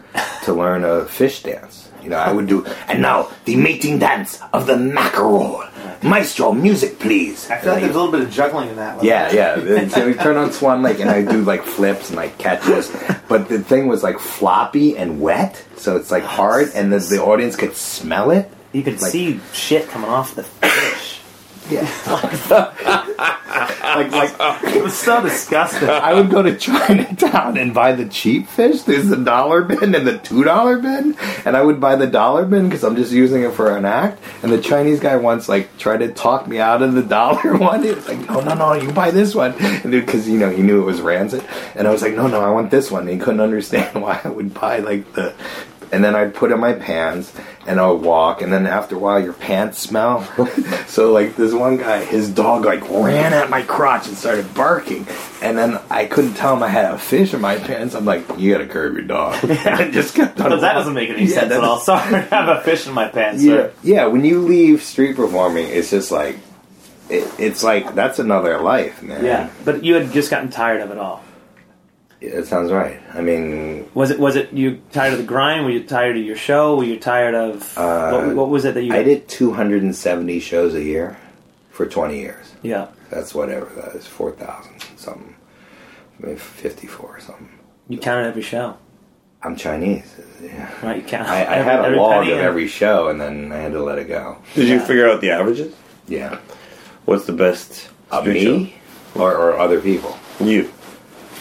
[0.44, 1.88] to learn a fish dance.
[2.02, 5.64] You know, I would do, and now the mating dance of the mackerel.
[6.04, 7.48] Maestro, music, please.
[7.48, 8.96] I feel like uh, there's a little bit of juggling in that.
[8.96, 9.06] One.
[9.06, 9.54] Yeah, yeah.
[9.58, 12.90] And so we turn on Swan Lake, and I do like flips and like catches.
[13.28, 17.22] But the thing was like floppy and wet, so it's like hard, and the, the
[17.22, 18.50] audience could smell it.
[18.72, 21.01] You could Like- see shit coming off the fish.
[21.72, 21.88] Yeah.
[23.82, 25.88] like, like It was so disgusting.
[25.88, 28.82] I would go to Chinatown and buy the cheap fish.
[28.82, 32.44] There's the dollar bin and the two dollar bin, and I would buy the dollar
[32.44, 34.22] bin because I'm just using it for an act.
[34.42, 37.82] And the Chinese guy once like tried to talk me out of the dollar one.
[37.82, 39.52] He was like, "No, no, no, you buy this one,"
[39.82, 41.44] because you know he knew it was rancid.
[41.74, 44.20] And I was like, "No, no, I want this one." And he couldn't understand why
[44.22, 45.34] I would buy like the.
[45.92, 47.30] And then I'd put in my pants
[47.66, 50.24] and I would walk, and then after a while, your pants smell.
[50.86, 55.06] so like this one guy, his dog like ran at my crotch and started barking,
[55.42, 57.94] and then I couldn't tell him I had a fish in my pants.
[57.94, 59.34] I'm like, you gotta curb your dog.
[59.44, 60.48] I just kept on.
[60.58, 61.78] That doesn't make any Yeah, sense at all.
[61.78, 63.42] Sorry, I have a fish in my pants.
[63.44, 63.72] Yeah, Sir.
[63.82, 64.06] yeah.
[64.06, 66.38] When you leave street performing, it's just like,
[67.10, 69.24] it, it's like that's another life, man.
[69.24, 71.22] Yeah, but you had just gotten tired of it all.
[72.24, 73.00] It sounds right.
[73.14, 74.18] I mean, Was it?
[74.18, 75.64] Was it you tired of the grind?
[75.64, 76.76] Were you tired of your show?
[76.76, 78.94] Were you tired of Uh, what, what was it that you?
[78.94, 81.16] I did 270 shows a year
[81.70, 82.52] for 20 years.
[82.62, 85.34] Yeah, That's whatever that is, 4,000 something,
[86.20, 87.48] maybe 54 or something.
[87.88, 88.76] you counted every show,
[89.42, 90.14] I'm Chinese.
[90.40, 90.70] Yeah.
[90.86, 90.98] right?
[90.98, 91.28] You count.
[91.28, 93.82] I, I every, had a log of and- every show, and then I had to
[93.82, 94.36] let it go.
[94.54, 95.74] Did you figure out the averages?
[96.06, 96.38] Yeah,
[97.04, 98.74] What's the best of street me
[99.16, 100.16] or, or other people.
[100.40, 100.70] You.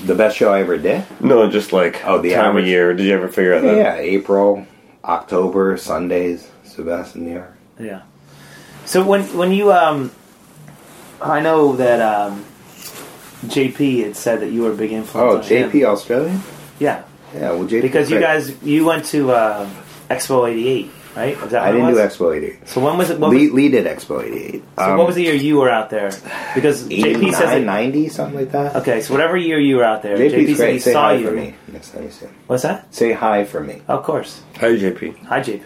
[0.06, 1.04] The best show I ever did.
[1.20, 2.64] No, just like Oh, the time average.
[2.64, 2.93] of year.
[2.93, 3.78] Did you ever figure out Yeah, that?
[3.78, 4.66] yeah, April,
[5.04, 7.56] October, Sundays, Sebastian, New York.
[7.80, 8.02] Yeah.
[8.86, 10.12] So when when you um,
[11.22, 12.43] I know that um,
[13.45, 15.34] JP had said that you were a big influence.
[15.34, 15.86] Oh, on JP him.
[15.89, 16.41] Australian?
[16.80, 17.82] Yeah, Yeah, well, JP.
[17.84, 19.70] because you guys you went to uh,
[20.10, 21.38] Expo '88, right?
[21.38, 22.18] Is that I didn't it do was?
[22.18, 22.68] Expo 88.
[22.68, 23.20] So when was it?
[23.20, 24.64] What Lee, was, Lee did Expo 88.
[24.80, 26.12] so what was the year you were out there?
[26.55, 28.76] Because JP says 89, 90, something like that?
[28.78, 30.74] Okay, so whatever year you were out there, JP's JP said great.
[30.74, 31.28] he Say saw hi you.
[31.28, 31.55] for me.
[31.72, 32.26] Next time you see.
[32.47, 32.93] What's that?
[32.93, 33.82] Say hi for me.
[33.88, 34.41] Of course.
[34.57, 35.18] Hi, JP.
[35.26, 35.66] Hi, JP.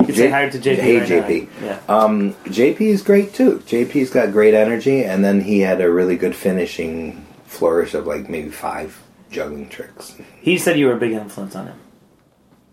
[0.00, 0.76] You can say hi to JP.
[0.76, 1.60] Hey, right JP.
[1.60, 1.66] Now.
[1.66, 1.80] Yeah.
[1.88, 3.58] Um, JP is great too.
[3.66, 8.28] JP's got great energy, and then he had a really good finishing flourish of like
[8.30, 8.98] maybe five
[9.30, 10.16] juggling tricks.
[10.40, 11.78] He said you were a big influence on him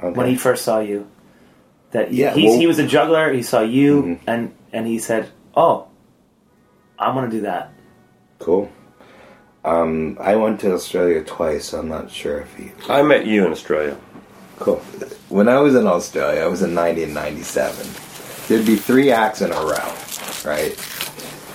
[0.02, 0.18] Okay.
[0.18, 1.08] when he first saw you.
[1.92, 3.32] That Yeah, he's, well- he was a juggler.
[3.34, 4.20] He saw you, Mhm.
[4.28, 5.86] and and he said, "Oh,
[7.00, 7.72] I'm gonna do that."
[8.40, 8.70] cool.
[9.66, 12.72] Um, I went to Australia twice, I'm not sure if he.
[12.88, 13.98] I met you in Australia.
[14.60, 14.78] Cool.
[15.28, 17.86] When I was in Australia, I was in 90 and 97.
[18.48, 19.92] There'd be three acts in a row,
[20.46, 20.74] right?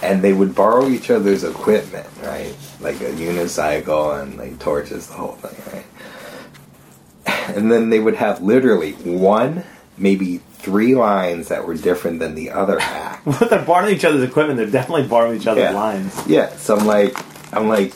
[0.03, 2.55] And they would borrow each other's equipment, right?
[2.81, 5.87] Like a unicycle and like torches, the whole thing, right?
[7.57, 9.65] And then they would have literally one,
[9.99, 13.25] maybe three lines that were different than the other act.
[13.25, 14.57] But they're borrowing each other's equipment.
[14.59, 15.71] They're definitely borrowing each other's Yeah.
[15.73, 16.27] lines.
[16.27, 17.15] Yeah, so I'm like,
[17.55, 17.93] I'm like,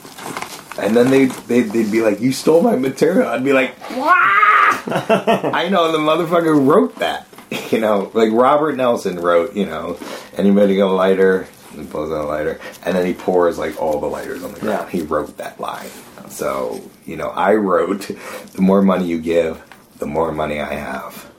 [0.79, 5.67] and then they they they'd be like, "You stole my material." I'd be like, I
[5.71, 7.25] know the motherfucker wrote that.
[7.71, 9.97] You know, like Robert Nelson wrote, you know,
[10.37, 13.99] anybody got a lighter, he pulls out a lighter, and then he pours like all
[14.01, 14.87] the lighters on the ground.
[14.93, 14.99] Yeah.
[14.99, 15.89] He wrote that line.
[16.29, 18.07] So, you know, I wrote,
[18.53, 19.61] the more money you give,
[19.99, 21.29] the more money I have.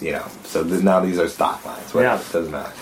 [0.00, 1.94] You know, so th- now these are stock lines.
[1.94, 2.28] Whatever, Yeah.
[2.28, 2.72] it doesn't matter.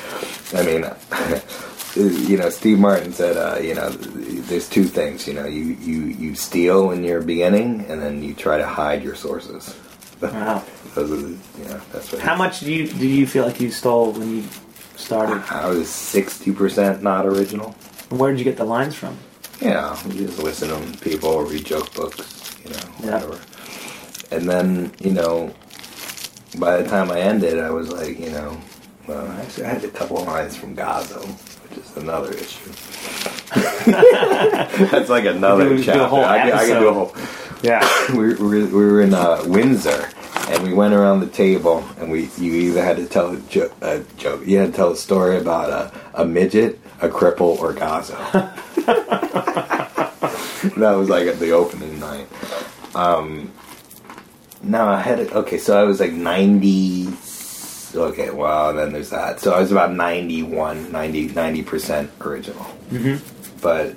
[0.56, 5.26] I mean, you know, Steve Martin said, uh, you know, there's two things.
[5.28, 9.02] You know, you, you, you steal in your beginning, and then you try to hide
[9.02, 9.74] your sources.
[10.22, 10.64] Wow.
[10.94, 12.22] Those are, the, you know, that's what.
[12.22, 14.44] How much do you do you feel like you stole when you
[14.96, 15.42] started?
[15.52, 17.72] I was sixty percent not original.
[18.08, 19.18] Where did you get the lines from?
[19.60, 22.56] Yeah, you just listen to people read joke books.
[22.64, 23.40] You know, whatever.
[24.34, 25.52] And then you know,
[26.58, 28.56] by the time I ended, I was like, you know,
[29.06, 31.24] well, actually, I had a couple of lines from Gazzo,
[31.68, 32.70] which is another issue.
[34.90, 36.06] That's like another a chapter.
[36.06, 37.14] whole I, could, I could do a whole.
[37.62, 38.12] Yeah.
[38.16, 40.08] we, were- we, we were in uh, Windsor,
[40.48, 43.72] and we went around the table, and we you either had to tell a, jo-
[43.82, 47.72] a joke, you had to tell a story about a, a midget, a cripple, or
[47.74, 48.16] Gazzo.
[50.76, 52.26] that was like at the opening night.
[52.94, 53.52] Um,
[54.64, 55.32] no, I had it.
[55.32, 57.08] Okay, so I was like ninety.
[57.94, 59.38] Okay, well, then there's that.
[59.38, 62.66] So I was about 91, 90 90% original.
[62.90, 63.20] Mhm.
[63.62, 63.94] But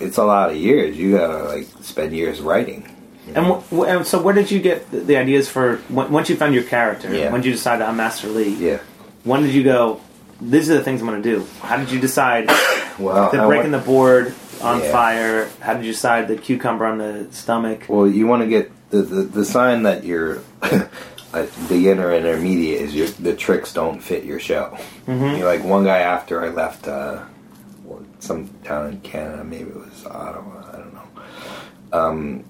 [0.00, 0.96] it's a lot of years.
[0.96, 2.88] You gotta like spend years writing.
[3.34, 6.36] And, wh- and so, where did you get the, the ideas for when, once you
[6.36, 7.14] found your character?
[7.14, 7.30] Yeah.
[7.30, 8.54] When did you decide I'm Master Lee?
[8.54, 8.78] Yeah.
[9.24, 10.00] When did you go?
[10.40, 11.46] These are the things I'm going to do.
[11.60, 12.46] How did you decide
[12.98, 14.90] Well, the breaking the board on Yeah.
[14.92, 15.48] fire?
[15.60, 17.84] How did you decide the cucumber on the stomach?
[17.86, 22.80] Well, you want to get the, the the sign that you're a beginner and intermediate
[22.82, 24.76] is your the tricks don't fit your show.
[25.06, 25.38] Mhm.
[25.40, 27.20] Know, like one guy after I left uh,
[28.20, 31.08] some town in Canada, maybe it was Ottawa, I don't know.
[31.92, 32.44] Um,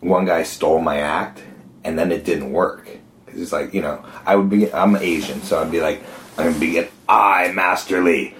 [0.00, 1.40] one guy stole my act,
[1.84, 2.88] and then it didn't work.
[3.26, 6.02] 'Cause It's like you know, I would be I'm Asian, so I'd be like
[6.38, 6.88] I'm gonna begin.
[7.08, 8.34] I, Master Lee,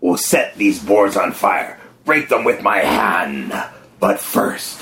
[0.00, 1.78] will set these boards on fire.
[2.04, 3.50] break them with my hand,
[3.98, 4.78] but first.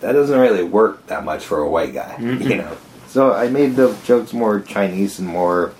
[0.00, 2.76] That doesn't really work that much for a white guy, you know.
[3.08, 5.72] So I made the jokes more Chinese and more,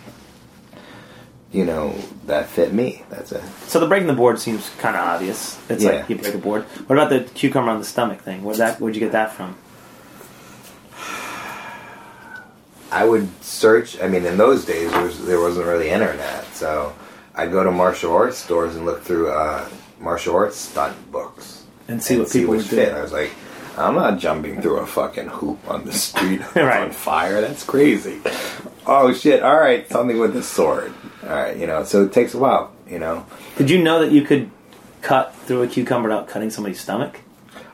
[1.52, 1.94] you know,
[2.26, 3.04] that fit me.
[3.10, 3.42] That's it.
[3.66, 5.58] So the breaking the board seems kind of obvious.
[5.68, 5.90] It's Yeah.
[5.90, 6.64] like you break a board.
[6.86, 8.42] What about the cucumber on the stomach thing?
[8.42, 8.80] Where that?
[8.80, 9.56] Where'd you get that from?
[12.90, 14.00] I would search.
[14.00, 16.94] I mean, in those days, there, was, there wasn't really internet, so
[17.34, 19.68] I'd go to martial arts stores and look through uh,
[20.00, 22.90] martial arts stunt books And see what people which would do.
[22.90, 23.30] I was like,
[23.78, 26.82] I'm not jumping through a fucking hoop on the street Right.
[26.82, 27.40] on fire.
[27.40, 28.20] That's crazy.
[28.86, 29.42] Oh shit!
[29.42, 30.92] All right, something with a sword.
[31.22, 31.84] All right, you know.
[31.84, 33.26] So it takes a while, you know.
[33.56, 34.50] Did you know that you could
[35.02, 37.20] cut through a cucumber without cutting somebody's stomach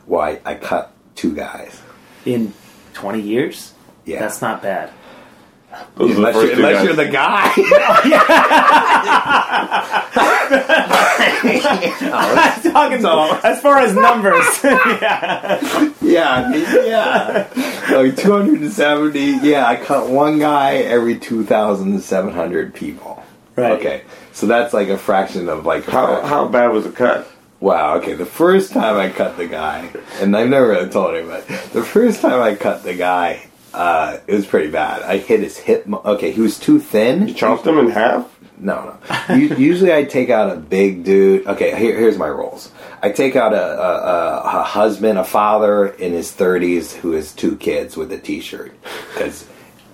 [0.07, 1.81] Why I cut two guys.
[2.27, 2.53] in
[2.95, 3.73] 20 years?
[4.05, 4.21] Yeah.
[4.21, 4.91] That's not bad.
[5.97, 7.53] Those Unless, you're, unless you're the guy.
[12.73, 14.45] Talking So- as far as numbers.
[14.65, 15.93] yeah.
[16.03, 16.55] Yeah,
[16.85, 17.49] yeah.
[17.97, 19.21] Like 270.
[19.43, 23.23] Yeah, I cut one guy every 2,700 people.
[23.57, 23.73] Right.
[23.73, 24.03] Okay,
[24.33, 25.85] so that's like a fraction of like.
[25.85, 26.29] How fraction.
[26.29, 27.31] how bad was the cut?
[27.61, 27.99] Wow.
[27.99, 31.47] Okay, the first time I cut the guy, and I've never really told him, but
[31.73, 35.03] the first time I cut the guy, uh, it was pretty bad.
[35.03, 35.87] I hit his hip.
[35.87, 37.29] Mo- okay, he was too thin.
[37.29, 38.31] You chopped him in half?
[38.57, 38.97] No,
[39.29, 39.35] no.
[39.35, 41.47] U- Usually, I take out a big dude.
[41.47, 42.71] Okay, here, here's my roles.
[43.03, 47.33] I take out a, a, a, a husband, a father in his 30s who has
[47.33, 48.73] two kids with a T-shirt
[49.13, 49.47] because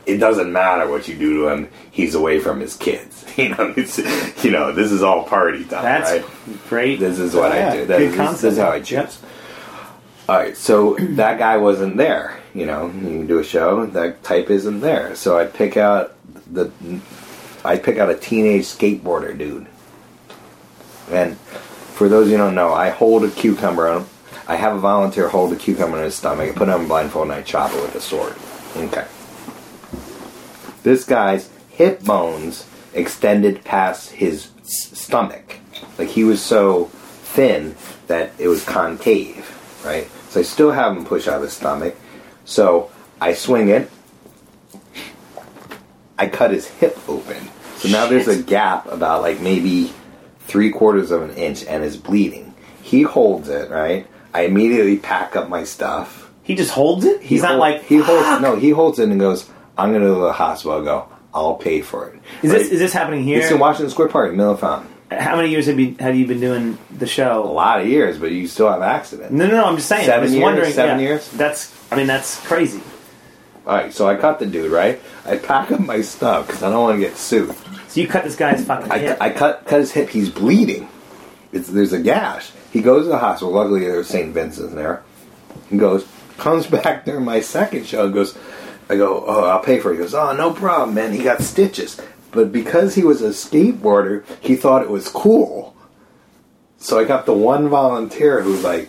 [0.06, 3.16] it doesn't matter what you do to him; he's away from his kids.
[3.36, 3.96] You know, it's,
[4.44, 6.24] you know, this is all party time, That's right?
[6.68, 7.00] great.
[7.00, 7.86] This is what Yeah, I do.
[7.86, 8.42] That good is- concept.
[8.42, 8.90] this is how I choose.
[8.90, 9.12] Yep.
[10.28, 12.36] All right, so that guy wasn't there.
[12.54, 13.86] You know, you can do a show.
[13.86, 15.14] That type isn't there.
[15.14, 16.14] So I pick out
[16.52, 16.72] the,
[17.64, 19.66] I pick out a teenage skateboarder dude.
[21.10, 24.08] And for those who don't know, I hold a cucumber on him.
[24.46, 26.50] I have a volunteer hold a cucumber in his stomach.
[26.50, 28.34] I put him on blindfold and I chop it with a sword.
[28.76, 29.06] Okay.
[30.82, 35.56] This guy's hip bones extended past his stomach.
[35.98, 37.76] Like he was so thin
[38.06, 39.46] that it was concave,
[39.84, 40.08] right?
[40.30, 41.94] So I still have him push out his stomach.
[42.50, 42.90] So
[43.20, 43.88] I swing it.
[46.18, 47.48] I cut his hip open.
[47.76, 49.92] So now there's a gap about like maybe
[50.40, 52.52] three quarters of an inch and is bleeding.
[52.82, 54.06] He holds it, right?
[54.34, 56.28] I immediately pack up my stuff.
[56.42, 57.22] He just holds it?
[57.22, 59.48] He's not hold- like, he holds no, he holds it and goes,
[59.78, 62.20] I'm gonna go to the hospital, I go, I'll pay for it.
[62.42, 62.58] is Right?
[62.58, 63.38] this, is this happening here?
[63.38, 64.92] It's in Washington Square Park, Middle Fountain.
[65.10, 67.44] How many years have you, have you been doing the show?
[67.44, 69.32] A lot of years, but you still have accidents.
[69.32, 69.64] No, no, no.
[69.64, 70.06] I'm just saying.
[70.06, 70.42] Seven I'm just years?
[70.42, 70.72] wondering.
[70.72, 71.30] Seven yeah, years?
[71.32, 71.74] That's.
[71.92, 72.80] I mean, that's crazy.
[73.66, 75.00] All right, so I cut the dude, right?
[75.24, 77.54] I pack up my stuff because I don't want to get sued.
[77.88, 79.18] So you cut this guy's fucking I, hip.
[79.20, 80.10] I cut cut his hip.
[80.10, 80.88] He's bleeding.
[81.52, 82.52] It's, there's a gash.
[82.72, 83.52] He goes to the hospital.
[83.52, 84.32] Luckily, there's St.
[84.32, 85.02] Vincent's there.
[85.68, 86.06] He goes,
[86.38, 88.04] comes back during my second show.
[88.04, 88.38] and Goes,
[88.88, 89.96] I go, oh, I'll pay for it.
[89.96, 91.12] He goes, oh, no problem, man.
[91.12, 92.00] He got stitches,
[92.32, 95.74] but because he was a skateboarder, he thought it was cool.
[96.78, 98.88] So I got the one volunteer who's like,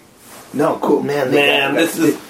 [0.53, 1.31] no, cool, man.
[1.31, 2.21] Man, got- this is.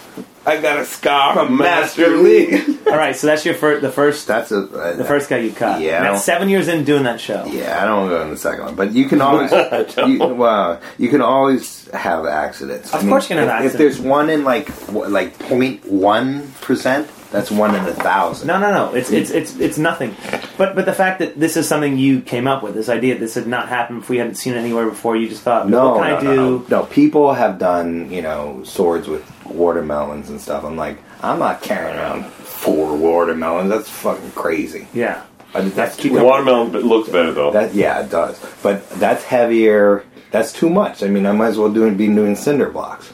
[0.43, 2.57] I got a scar from Master Lee.
[2.88, 3.84] All right, so that's your first.
[3.84, 4.26] The first.
[4.26, 5.82] That's a uh, the first guy you cut.
[5.82, 7.45] Yeah, I That's seven years in doing that show.
[7.45, 9.51] Yeah, I don't want to go in the second one, but you can always,
[9.97, 12.91] you, well, you can always have accidents.
[12.91, 17.07] Of course you can have if, if there's one in like wh- like 0.1 percent,
[17.32, 18.47] that's one in a thousand.
[18.47, 18.93] No, no, no.
[18.93, 20.15] It's it's it's it's nothing.
[20.57, 23.36] But but the fact that this is something you came up with, this idea, this
[23.36, 25.15] had not happened if we hadn't seen it anywhere before.
[25.15, 26.65] You just thought, no, what can no, I no, do?
[26.69, 26.86] no, no.
[26.88, 30.65] People have done you know swords with watermelons and stuff.
[30.65, 33.69] I'm like, I'm not carrying around four watermelons.
[33.69, 34.88] That's fucking crazy.
[34.93, 35.23] Yeah.
[35.53, 37.51] I mean, that's Keep too Watermelon but looks better though.
[37.51, 38.39] That yeah, it does.
[38.63, 40.05] But that's heavier.
[40.32, 41.03] That's too much.
[41.03, 43.11] I mean, I might as well do be doing cinder blocks.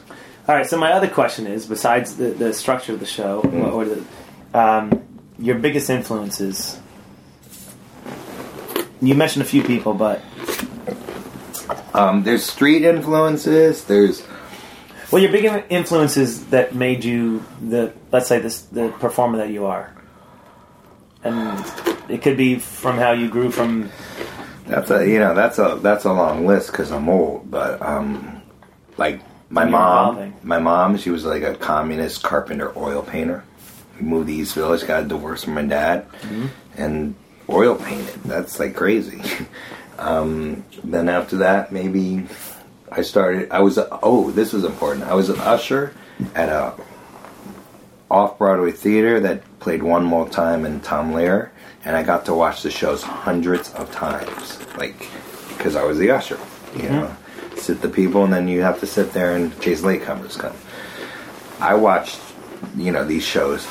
[0.48, 0.66] All right.
[0.66, 3.74] So my other question is, besides the, the structure of the show Mm-hmm.
[3.74, 4.04] or the
[4.58, 5.04] um,
[5.38, 6.78] your biggest influences.
[9.00, 10.22] You mentioned a few people, but
[11.94, 13.84] Um, there's street influences.
[13.84, 14.26] There's
[15.10, 19.66] well, your big influences that made you the let's say this the performer that you
[19.66, 19.92] are,
[21.24, 21.64] and
[22.08, 23.90] it could be from how you grew from
[24.66, 27.50] that's a you know that's a that's a long list because I'm old.
[27.50, 28.42] But um,
[28.96, 29.20] like
[29.50, 33.44] my mom, my mom, she was like a communist carpenter oil painter.
[33.98, 36.06] We moved to East Village, got a divorce from my dad,
[36.76, 37.14] and
[37.48, 38.22] oil painted.
[38.24, 39.22] That's like crazy.
[39.98, 42.26] um, then after that, maybe
[42.92, 43.50] I started.
[43.50, 45.04] I was a, oh, this was important.
[45.06, 45.94] I was an usher
[46.34, 46.74] at a
[48.10, 51.52] off Broadway theater that played One More Time in Tom Lear,
[51.84, 55.08] and I got to watch the shows hundreds of times, like
[55.48, 56.38] because I was the usher,
[56.76, 57.16] you know.
[57.58, 60.56] Sit the people, and then you have to sit there and chase latecomers come.
[61.60, 62.20] I watched,
[62.76, 63.64] you know, these shows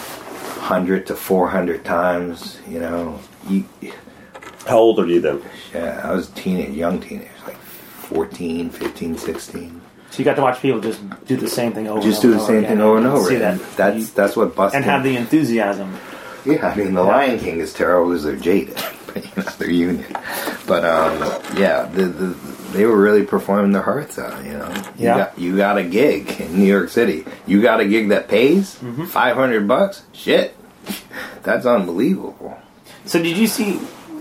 [0.59, 2.59] hundred to four hundred times.
[2.67, 3.19] You know,
[3.49, 3.65] you,
[4.67, 5.41] How old are you then?
[5.73, 9.81] yeah, I was a teenage, young teenager, like 14, 15, 16.
[10.09, 12.01] So you got to watch people just do the same thing over.
[12.01, 13.29] Just and do the same thing over and and over.
[13.29, 14.77] See And that that's that's what busted.
[14.77, 15.97] and have the enthusiasm.
[16.45, 18.77] Yeah, I mean, The Lion King is terrible because they're jaded.
[19.13, 20.17] But you know, they're union.
[20.67, 21.17] But, um,
[21.57, 22.25] yeah, the, the,
[22.73, 24.67] they were really performing their hearts out, you know.
[24.97, 25.17] You Yeah.
[25.17, 27.25] Got, you got a gig in New York City.
[27.45, 29.05] You got a gig that pays Mm-hmm.
[29.05, 30.03] 500 bucks?
[30.13, 30.55] Shit.
[31.43, 32.57] That's unbelievable.
[33.05, 33.79] So did you see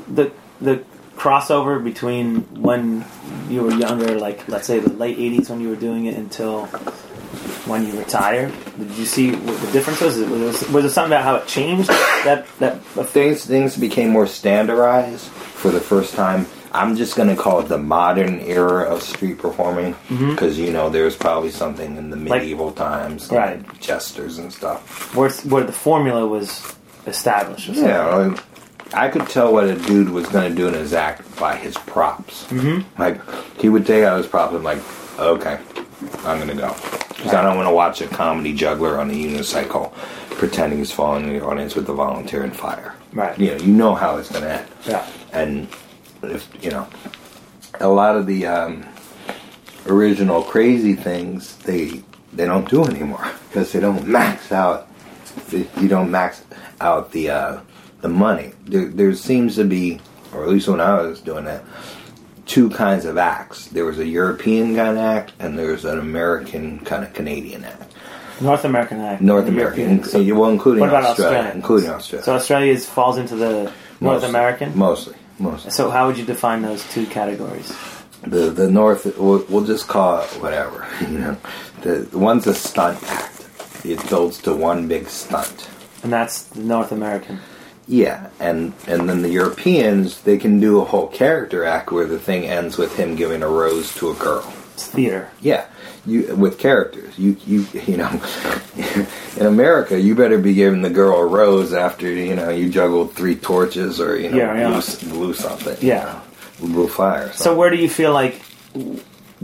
[0.08, 0.30] the
[0.60, 0.82] the
[1.16, 3.04] crossover between when
[3.48, 6.66] you were younger, like let's say the late '80s when you were doing it, until
[7.66, 8.52] when you retired?
[8.78, 10.18] Did you see what the difference was?
[10.18, 10.28] Was
[10.60, 11.88] there, was there something about how it changed?
[11.88, 16.46] That that Things, things became more standardized for the first time.
[16.76, 20.88] I'm just going to call it the modern era of street performing because, you know,
[20.90, 23.58] there's probably something in the Like- medieval times, Right.
[23.66, 25.14] like jesters and stuff.
[25.14, 26.74] where where the formula was
[27.06, 27.68] established.
[27.70, 27.72] Or.
[27.72, 28.38] Yeah, like,
[28.94, 31.74] I could tell what a dude was going to do in his act by his
[31.76, 32.44] props.
[32.50, 33.00] Mm-hmm.
[33.00, 33.20] Like
[33.58, 34.78] he would take out his props and like,
[35.18, 35.58] okay,
[36.24, 36.74] I'm going to go
[37.16, 39.92] because I don't want to watch a comedy juggler on a unicycle
[40.36, 42.94] pretending he's falling in the audience with the volunteer and fire.
[43.12, 43.36] Right.
[43.38, 44.66] You know, you know how it's going to end.
[44.86, 45.06] Yeah.
[45.32, 45.66] And
[46.30, 46.86] if you know,
[47.80, 48.84] a lot of the um,
[49.86, 52.02] original crazy things they
[52.32, 54.88] they don't do anymore because they don't max out.
[55.50, 56.42] the- You don't max
[56.80, 57.60] out the uh,
[58.00, 58.52] the money.
[58.66, 60.00] There, there seems to be,
[60.32, 61.62] or at least when I was doing that,
[62.46, 63.66] two kinds of acts.
[63.68, 67.64] There was a European kind of act, and there was an American kind of Canadian
[67.64, 67.92] act.
[68.40, 69.22] North American act.
[69.22, 70.04] North American.
[70.04, 71.52] So, well, including what about Australia, Australia?
[71.56, 72.24] including Australia.
[72.24, 74.28] so Australia is, falls into the North Mostly.
[74.28, 74.78] American.
[74.78, 75.70] mostly, mostly.
[75.70, 77.72] So how would you define those two categories?
[78.22, 81.36] the the north we'll, we'll just call it whatever you know
[81.82, 83.46] the, the one's a stunt act
[83.84, 85.68] it builds to one big stunt
[86.02, 87.38] And that's the North American.
[87.86, 92.18] yeah and and then the europeans they can do a whole character act where the
[92.18, 95.30] thing ends with him giving a rose to a girl It's theater.
[95.40, 95.66] yeah
[96.06, 98.10] you with characters you you you know
[99.36, 103.12] in america you better be giving the girl a rose after you know you juggled
[103.12, 104.80] three torches or you know Yeah, yeah.
[105.02, 106.20] blew, blew something you Yeah.
[106.60, 108.40] know, blew fire So where do you feel like?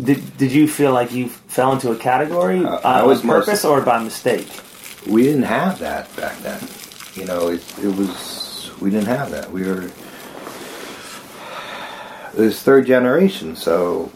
[0.03, 3.65] Did did you feel like you fell into a category Uh, uh, was on purpose
[3.65, 4.49] or by mistake?
[5.07, 6.61] we didn't have that back then.
[7.15, 9.51] You know, it, it was we didn't have that.
[9.53, 9.91] We were
[12.35, 14.11] it was third generation, so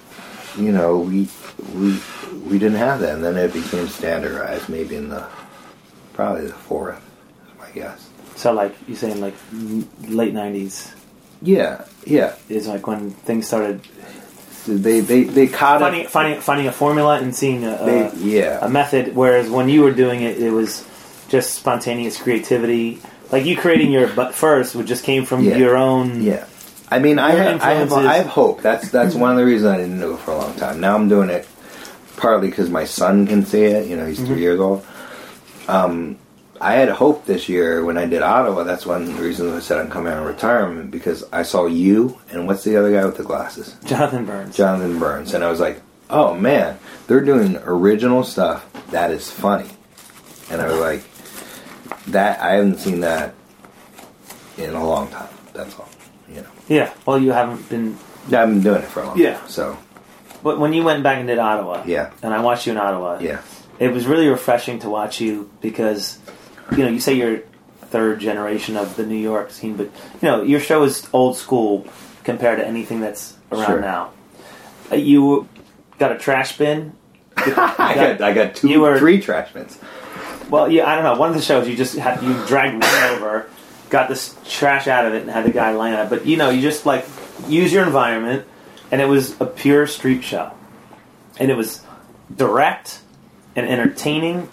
[0.57, 1.29] you know we
[1.75, 2.01] we
[2.49, 4.69] we didn't have that, and then it became standardized.
[4.69, 5.27] Maybe in the
[6.13, 7.01] probably the fourth,
[7.59, 8.09] my guess.
[8.37, 9.35] So like you saying like
[10.09, 10.93] late nineties
[11.43, 12.35] Yeah, yeah.
[12.49, 13.81] is like when things started
[14.67, 16.11] They they they caught finding it.
[16.11, 19.15] finding finding a formula and seeing a, They, a, yeah, a method.
[19.15, 20.85] Whereas when you were doing it, it was
[21.29, 23.01] just spontaneous creativity.
[23.33, 25.57] Like you creating your butt first, which just came from Yeah.
[25.57, 26.23] your own.
[26.23, 26.45] Yeah,
[26.91, 28.63] I mean, I have, I have, I have hope.
[28.63, 30.81] That's that's one of the reasons I didn't do it for a long time.
[30.81, 31.47] Now I'm doing it
[32.17, 33.89] partly because my son can see it.
[33.89, 34.27] You know, he's Mm-hmm.
[34.29, 34.87] three years old.
[35.69, 36.19] Um,
[36.61, 38.63] I had hope this year when I did Ottawa.
[38.63, 41.67] That's one of the reasons I said I'm coming out of retirement because I saw
[41.67, 44.57] you and what's the other guy with the glasses, Jonathan Burns.
[44.57, 46.79] Jonathan Burns, and I was like, oh man,
[47.09, 49.69] they're doing original stuff that is funny,
[50.51, 51.03] and I was like,
[52.13, 53.35] that I haven't seen that
[54.57, 55.29] in a long time.
[55.53, 55.89] That's all.
[56.69, 56.93] Yeah.
[57.05, 57.97] Well, you haven't been.
[58.29, 59.35] Yeah, I've been doing it for a long Yeah.
[59.39, 59.49] time.
[59.49, 59.77] So
[60.43, 62.11] But when you went back and did Ottawa, Yeah.
[62.23, 63.39] and I watched you in Ottawa, yeah,
[63.79, 66.19] it was really refreshing to watch you because
[66.73, 67.41] you know you say you're
[67.91, 69.87] third generation of the New York scene, but
[70.21, 71.87] you know your show is old school
[72.25, 73.81] compared to anything that's around Sure.
[73.81, 74.11] now.
[74.93, 75.49] Uh, You
[75.99, 76.93] got a trash bin.
[77.37, 79.79] I got I got two, You were- three trash bins.
[80.51, 81.15] Well, yeah, I don't know.
[81.17, 83.47] One of the shows you just had you dragged one over,
[83.91, 86.11] got this trash out of it, and had the guy on it.
[86.11, 87.07] But you know, you just like
[87.49, 88.47] use your environment,
[88.91, 90.53] and it was a pure street show,
[91.39, 91.83] and it was
[92.35, 93.01] direct
[93.55, 94.49] and entertaining.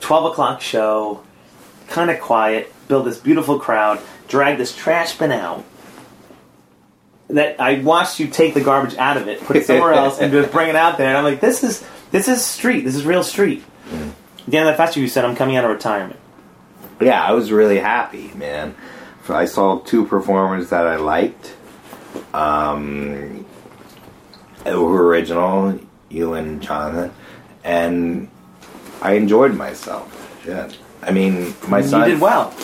[0.00, 1.22] Twelve o'clock show,
[1.88, 2.72] kind of quiet.
[2.88, 4.00] Build this beautiful crowd.
[4.28, 5.64] Drag this trash bin out.
[7.28, 10.32] That I watched you take the garbage out of it, put it somewhere else, and
[10.32, 11.08] just bring it out there.
[11.08, 12.82] And I'm like, this is this is street.
[12.82, 13.64] This is real street.
[13.88, 14.12] Mm.
[14.46, 16.18] Yeah, that festival you said I'm coming out of retirement.
[17.02, 18.74] Yeah, I was really happy, man.
[19.28, 21.54] I saw two performers that I liked.
[22.34, 23.44] Um,
[24.64, 25.78] were original,
[26.08, 27.12] you and Jonathan,
[27.64, 28.28] and
[29.00, 30.08] I enjoyed myself.
[30.46, 30.70] Yeah.
[31.02, 32.54] I mean, my you son did well.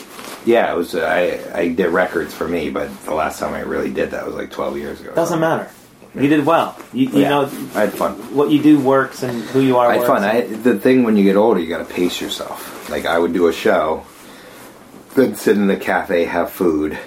[0.44, 0.94] Yeah, it was.
[0.94, 4.34] I I did records for me, but the last time I really did that was
[4.34, 5.14] like twelve years ago.
[5.14, 5.68] Doesn't matter.
[6.14, 6.76] You did well.
[6.92, 7.42] You, you Yeah, know
[7.74, 8.14] I had fun.
[8.34, 9.88] what you do works and who you are.
[9.90, 10.22] I had fun.
[10.24, 12.88] I, the thing when you get older, you got to pace yourself.
[12.90, 14.04] Like I would do a show,
[15.18, 16.98] then sit in the cafe, have food.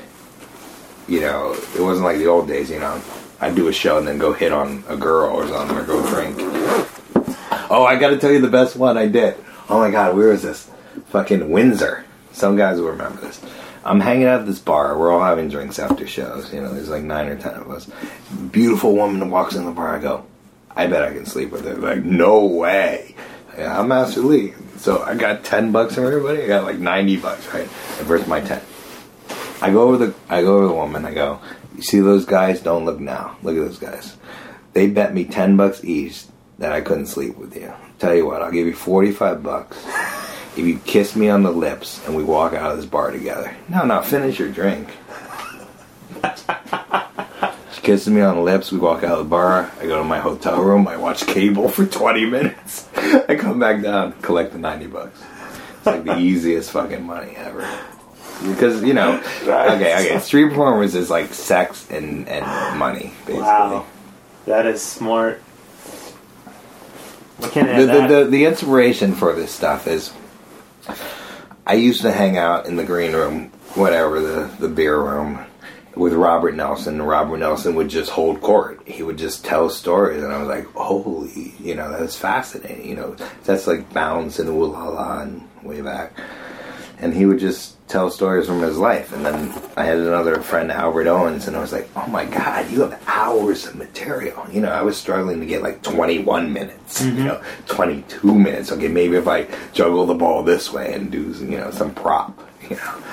[1.07, 2.69] You know, it wasn't like the old days.
[2.69, 3.01] You know,
[3.39, 6.07] I'd do a show and then go hit on a girl or something, or go
[6.09, 6.37] drink.
[7.69, 9.35] Oh, I got to tell you the best one I did.
[9.69, 10.69] Oh my God, where is this?
[11.07, 12.05] Fucking Windsor.
[12.33, 13.41] Some guys will remember this.
[13.83, 14.97] I'm hanging out at this bar.
[14.97, 16.53] We're all having drinks after shows.
[16.53, 17.89] You know, there's like nine or ten of us.
[18.51, 19.95] Beautiful woman walks in the bar.
[19.95, 20.25] I go,
[20.75, 21.75] I bet I can sleep with her.
[21.75, 23.15] Like, no way.
[23.57, 24.53] Yeah, I'm Master Lee.
[24.81, 26.41] So I got ten bucks from everybody.
[26.41, 27.67] I got like ninety bucks, right?
[28.07, 28.63] Where's my ten?
[29.61, 31.05] I go over the I go over the woman.
[31.05, 31.39] I go,
[31.75, 32.61] you see those guys?
[32.61, 33.37] Don't look now.
[33.43, 34.17] Look at those guys.
[34.73, 36.23] They bet me ten bucks each
[36.57, 37.71] that I couldn't sleep with you.
[37.99, 39.77] Tell you what, I'll give you forty five bucks
[40.57, 43.55] if you kiss me on the lips and we walk out of this bar together.
[43.69, 44.89] No, no, finish your drink.
[47.81, 48.71] She kisses me on the lips.
[48.71, 49.71] We walk out of the bar.
[49.79, 50.87] I go to my hotel room.
[50.87, 52.87] I watch cable for 20 minutes.
[52.95, 55.19] I come back down, collect the 90 bucks.
[55.77, 57.67] It's like the easiest fucking money ever.
[58.45, 60.19] Because, you know, okay, okay.
[60.19, 63.41] Street performers is like sex and, and money, basically.
[63.41, 63.87] Wow,
[64.45, 65.39] that is smart.
[67.37, 70.13] What can The, the, the, the inspiration for this stuff is
[71.65, 75.45] I used to hang out in the green room, whatever, the, the beer room,
[75.95, 77.01] with Robert Nelson.
[77.01, 78.81] Robert Nelson would just hold court.
[78.87, 82.87] He would just tell stories, and I was like, holy, you know, that's fascinating.
[82.87, 86.13] You know, that's like Bounce and Ooh La La and way back.
[86.99, 89.11] And he would just tell stories from his life.
[89.11, 92.69] And then I had another friend, Albert Owens, and I was like, oh my God,
[92.69, 94.45] you have hours of material.
[94.51, 97.25] You know, I was struggling to get like 21 minutes, you mm-hmm.
[97.25, 98.71] know, 22 minutes.
[98.71, 102.39] Okay, maybe if I juggle the ball this way and do, you know, some prop,
[102.69, 103.03] you know.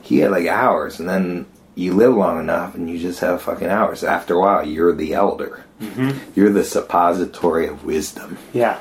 [0.00, 1.46] He had like hours, and then
[1.80, 4.04] you live long enough and you just have fucking hours.
[4.04, 5.64] After a while, you're the elder.
[5.80, 6.18] Mm-hmm.
[6.38, 8.36] You're the suppository of wisdom.
[8.52, 8.76] yeah,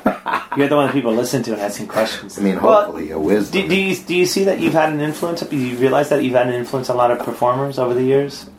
[0.57, 2.37] you're the one that people listen to and asking questions.
[2.37, 3.61] I mean, Well, hopefully, a wisdom.
[3.61, 5.39] Do, do you do you see that you've had an influence?
[5.41, 8.03] Do you realize that you've had an influence on a lot of performers over the
[8.03, 8.49] years?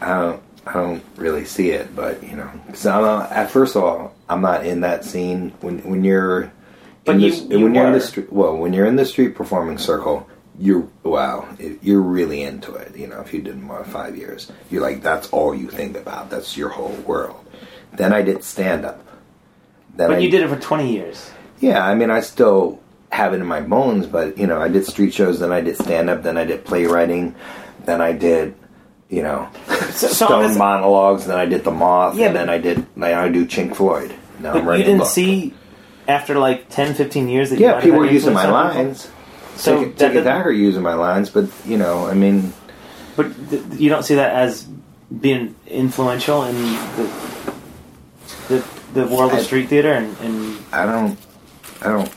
[0.00, 3.76] I don't, I don't really see it, but you know, because I'm not, at first
[3.76, 5.52] of all, I'm not in that scene.
[5.60, 6.50] When when you're,
[7.04, 9.04] But in you- this, you when you're in the street, well, when you're in the
[9.06, 10.28] street performing circle,
[10.58, 11.48] you're wow,
[11.82, 12.96] you're really into it.
[12.96, 16.30] You know, if you did more five years, you're like that's all you think about.
[16.30, 17.44] That's your whole world.
[17.92, 19.00] Then I did stand up.
[19.96, 21.30] Then But I, you did it for 20 years.
[21.60, 22.80] yeah, I mean, I still
[23.12, 25.76] have it in my bones, but you know, I did street shows, then I did
[25.76, 27.36] stand up, then I did playwriting,
[27.84, 28.56] then I did,
[29.08, 32.48] you know, So- so stone this- monologues, then I did the moth, Yeah, and then
[32.50, 34.12] I did, like, I do Chink Floyd.
[34.40, 35.54] Now I'm But you didn't see
[36.08, 39.08] after like 10, 15 years that you Yeah, people were using my influence
[39.56, 39.60] on people?
[39.60, 39.60] lines.
[39.60, 42.52] So Tick, that- Tick Attack are using my lines, but you know, I mean,
[43.16, 44.66] But th- you don't see that as
[45.20, 47.10] being influential in the
[48.48, 51.18] the, the world of street theater and, and I don't,
[51.80, 52.10] I don't.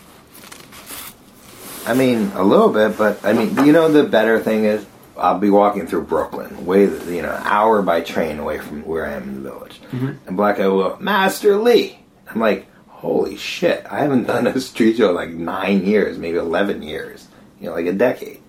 [1.86, 4.86] I mean, a little bit, but I mean, you know, the better thing is,
[5.18, 9.06] I'll be walking through Brooklyn, way you know, an hour by train away from where
[9.06, 10.12] I am in the village, mm-hmm.
[10.28, 11.98] and Black Guy will, Master Lee.
[12.30, 12.68] I'm like,
[12.98, 13.86] holy shit!
[13.89, 17.28] I haven't done a street show in like nine years, maybe eleven years,
[17.60, 18.41] you know, like a decade.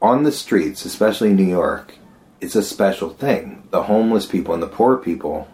[0.00, 1.94] On the streets, especially in New York,
[2.40, 3.66] it's a special thing.
[3.70, 5.48] The homeless people and the poor people,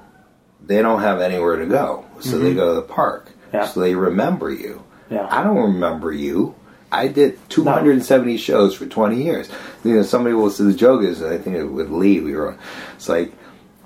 [0.61, 2.57] they don't have anywhere to go, so they mm-hmm.
[2.57, 3.31] go to the park.
[3.53, 3.67] Yeah.
[3.67, 4.85] So they remember you.
[5.11, 5.29] Yeah.
[5.31, 6.55] I don't remember you.
[6.91, 9.49] I did 270 shows for 20 years.
[9.85, 12.59] You know, somebody will say the joke is, I think it with Lee, we were,
[12.95, 13.33] it's like,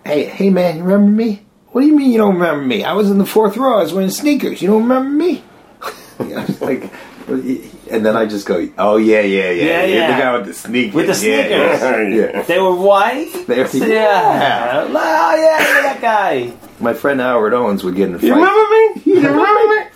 [0.05, 1.46] hey, hey man, you remember me?
[1.77, 2.85] What do you mean you don't remember me?
[2.85, 3.81] I was in the fourth row.
[3.81, 4.63] I was wearing sneakers.
[4.63, 5.45] You don't remember me?
[6.21, 6.91] you know, it's like,
[7.29, 10.17] and then I just go, oh yeah, yeah, yeah, Yeah, yeah.
[10.17, 10.95] the guy with the sneakers.
[10.95, 12.15] With the Yeah, yeah, sneakers.
[12.35, 12.43] yeah.
[12.45, 13.31] they were white.
[13.47, 14.87] They were- yeah.
[14.89, 16.55] Oh yeah, that guy.
[16.81, 18.27] My friend Howard Owens would get in a fight.
[18.29, 19.03] You remember me?
[19.13, 19.91] You remember me?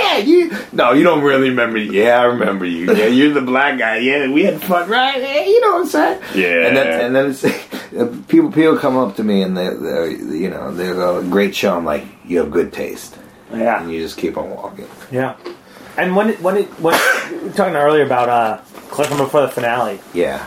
[0.00, 0.50] Yeah, you.
[0.72, 1.78] No, you don't really remember.
[1.78, 2.92] Yeah, I remember you.
[2.94, 3.98] Yeah, you're the black guy.
[3.98, 5.20] Yeah, we had fun, right?
[5.20, 6.20] Yeah, you know what I'm saying?
[6.34, 6.66] Yeah.
[6.68, 7.44] And then, and then it's,
[7.94, 11.54] uh, people people come up to me and they, they you know they go, "Great
[11.54, 13.16] show." I'm like, "You have good taste,"
[13.52, 13.80] Yeah.
[13.82, 14.86] and you just keep on walking.
[15.10, 15.36] yeah.
[15.96, 16.98] And when it, when it, when
[17.30, 18.58] we were talking earlier about uh,
[18.90, 20.44] clicking before the finale, Yeah,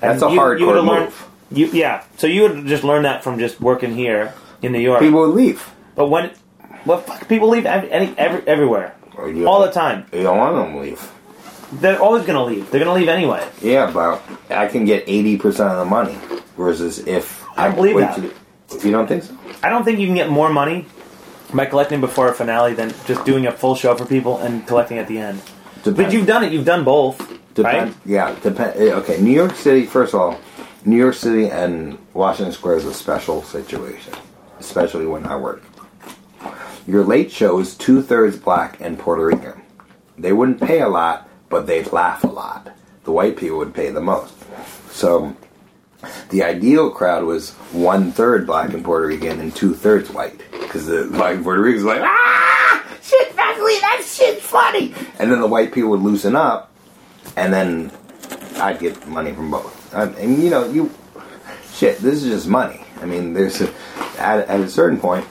[0.00, 0.84] that's and a you- hardcore you move.
[0.86, 1.12] learned-
[1.50, 2.04] You yeah.
[2.18, 5.00] So you would just learn that from just working here in New York.
[5.00, 5.68] People would leave.
[5.96, 6.30] but when
[6.86, 8.94] well, fuck, people leave any, every, everywhere
[9.26, 10.06] you- all the time.
[10.12, 11.10] You don't want them to leave.
[11.72, 12.70] They're always gonna leave.
[12.70, 13.44] They're gonna leave anyway.
[13.60, 16.16] Yeah, but I can get eighty percent of the money
[16.56, 18.16] versus if I believe wait that.
[18.16, 19.36] to- you don't think so?
[19.62, 20.86] I don't think you can get more money
[21.52, 24.98] by collecting before a finale than just doing a full show for people and collecting
[24.98, 25.40] at the end.
[25.84, 26.14] But Depends.
[26.14, 26.52] you've done it.
[26.52, 27.18] You've done both,
[27.54, 27.94] Depend, right?
[28.06, 28.74] Yeah, depend.
[28.80, 29.84] eh, Okay, New York City.
[29.86, 30.38] First of all,
[30.84, 34.12] New York City and Washington Square is a special situation.
[34.60, 35.62] especially when I work.
[36.86, 39.62] Your late show is two thirds black and Puerto Rican.
[40.18, 42.70] They wouldn't pay a lot, but they'd laugh a lot.
[43.04, 44.34] The white people would pay the most.
[44.90, 45.34] So
[46.28, 50.42] the ideal crowd was one third black and Puerto Rican and two thirds white.
[50.50, 54.94] Because the black Puerto Ricans were like, ah, shit, Beverly, that shit's funny.
[55.18, 56.70] And then the white people would loosen up,
[57.36, 57.90] and then
[58.56, 59.94] I'd get money from both.
[59.94, 60.90] And, and you know, you
[61.72, 62.84] shit, this is just money.
[63.00, 63.72] I mean, there's a,
[64.18, 65.26] at, at a certain point,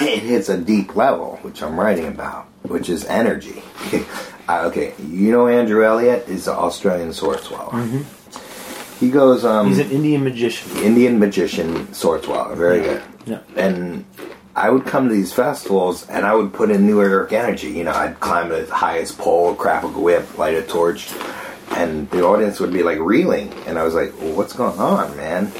[0.00, 3.62] it hits a deep level, which I'm writing about, which is energy.
[4.48, 8.04] uh, okay, you know Andrew Elliott is an Australian sword swallower.
[9.00, 10.76] He goes, um, He's an Indian magician.
[10.78, 13.02] Indian magician sword swallower, very good.
[13.26, 13.40] Yeah.
[13.56, 14.04] And
[14.54, 17.72] I would come to these festivals and I would put in New York energy.
[17.72, 21.12] You know, I'd climb the highest pole, crap a whip, light a torch,
[21.72, 23.52] and the audience would be like reeling.
[23.66, 25.52] And I was like, well, what's going on, man?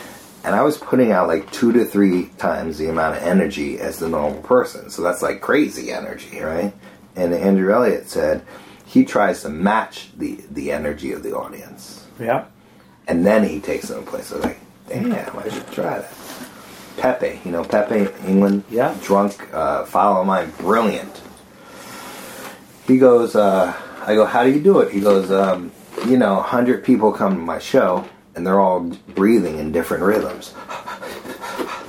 [0.47, 3.99] And I was putting out like two to three times the amount of energy as
[3.99, 4.88] the normal person.
[4.90, 6.72] So that's like crazy energy, right?
[7.16, 8.42] And Andrew Elliott said
[8.84, 12.44] he tries to match the, the energy of the audience Yeah.
[13.09, 14.30] and then he takes them to place.
[14.32, 16.12] I was like, damn, I should try that.
[16.97, 18.94] Pepe, you know Pepe, England, Yeah.
[19.03, 21.20] drunk, uh, follow mine, brilliant.
[22.86, 23.74] He goes, uh,
[24.07, 24.92] I go, how do you do it?
[24.92, 25.72] He goes, um,
[26.07, 28.07] you know, hundred people come to my show,
[28.37, 28.80] and they're all
[29.14, 30.55] breathing in different rhythms.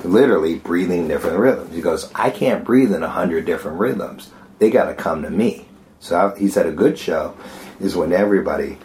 [0.03, 1.75] Literally breathing in different rhythms.
[1.75, 4.31] He goes, I can't breathe in a hundred different rhythms.
[4.57, 5.67] They got to come to me.
[5.99, 7.35] So I, he said, a good show
[7.79, 8.77] is when everybody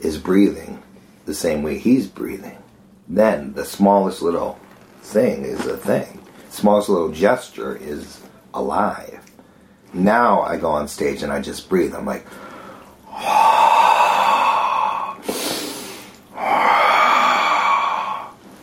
[0.00, 0.82] is breathing
[1.26, 2.56] the same way he's breathing,
[3.06, 4.58] then the smallest little
[5.02, 6.20] thing is a thing.
[6.48, 8.20] Smallest little gesture is
[8.54, 9.20] alive.
[9.92, 11.94] Now I go on stage and I just breathe.
[11.94, 12.24] I'm like,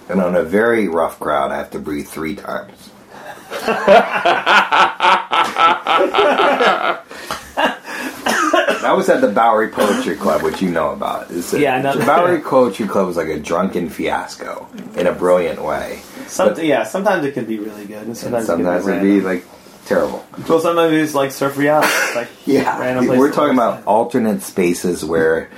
[0.10, 2.90] and on a very rough crowd, I have to breathe three times.
[8.82, 11.30] That was at the Bowery Poetry Club, which you know about.
[11.32, 11.82] It's a- Yeah.
[11.94, 16.00] The Bowery Poetry Club was like a drunken fiasco in a brilliant way.
[16.28, 19.02] Some, But- yeah, sometimes it can be really good, and And sometimes, sometimes it can
[19.04, 19.46] be be like
[19.86, 20.26] terrible.
[20.48, 21.90] well, sometimes it's like surf reality.
[22.16, 25.50] Like Yeah, we're talking about alternate spaces where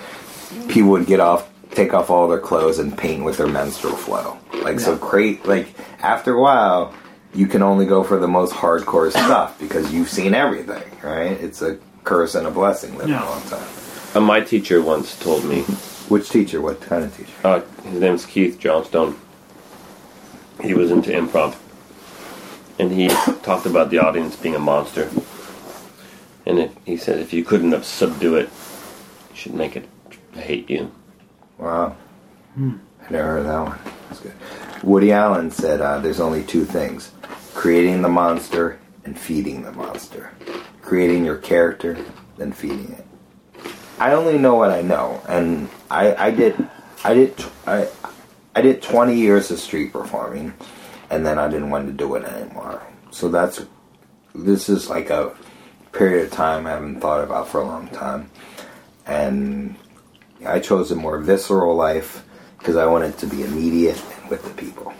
[0.68, 4.38] people would get off, take off all their clothes, and paint with their menstrual flow.
[4.64, 4.98] Like so, Yeah.
[5.02, 5.46] great.
[5.46, 5.68] Like
[6.02, 6.94] after a while,
[7.34, 10.84] you can only go for the most hardcore stuff because you've seen everything.
[11.04, 11.32] Right?
[11.32, 13.28] It's a curse and a blessing living Yeah.
[13.28, 13.68] a long time.
[14.14, 15.62] Uh, my teacher once told me,
[16.10, 16.60] Which teacher?
[16.62, 17.32] What kind of teacher?
[17.44, 19.16] uh, his name's Keith Johnstone.
[20.62, 21.56] He was into improv.
[22.78, 23.08] And he
[23.44, 25.10] talked about the audience being a monster.
[26.46, 28.50] And if, he said if you couldn't subdue it,
[29.30, 29.88] you should make it
[30.34, 30.92] hate you.
[31.62, 31.96] Wow.
[32.58, 33.80] I never heard that one.
[34.10, 34.34] That's good.
[34.84, 37.12] Woody Allen said uh, there's only two things
[37.54, 40.32] creating the monster and feeding the monster.
[40.82, 42.04] Creating your character,
[42.38, 43.06] then feeding it.
[44.00, 46.56] I only know what I know, and I, I did,
[47.04, 47.88] I did, I,
[48.56, 50.56] I did 20 years of street performing,
[51.12, 52.82] and then I didn't want to do it anymore.
[53.12, 53.64] So that's,
[54.34, 55.36] this is like a
[55.92, 58.32] period of time I haven't thought about for a long time,
[59.06, 59.76] and
[60.46, 62.24] I chose a more visceral life
[62.58, 64.94] because I wanted to be immediate and with the people.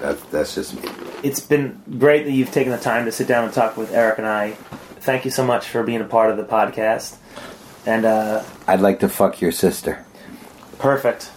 [0.00, 0.88] That, that's just me.
[1.22, 4.18] It's been great that you've taken the time to sit down and talk with Eric
[4.18, 4.52] and I.
[5.00, 7.16] Thank you so much for being a part of the podcast.
[7.86, 10.04] And uh, I'd like to fuck your sister.
[10.78, 11.30] perfect.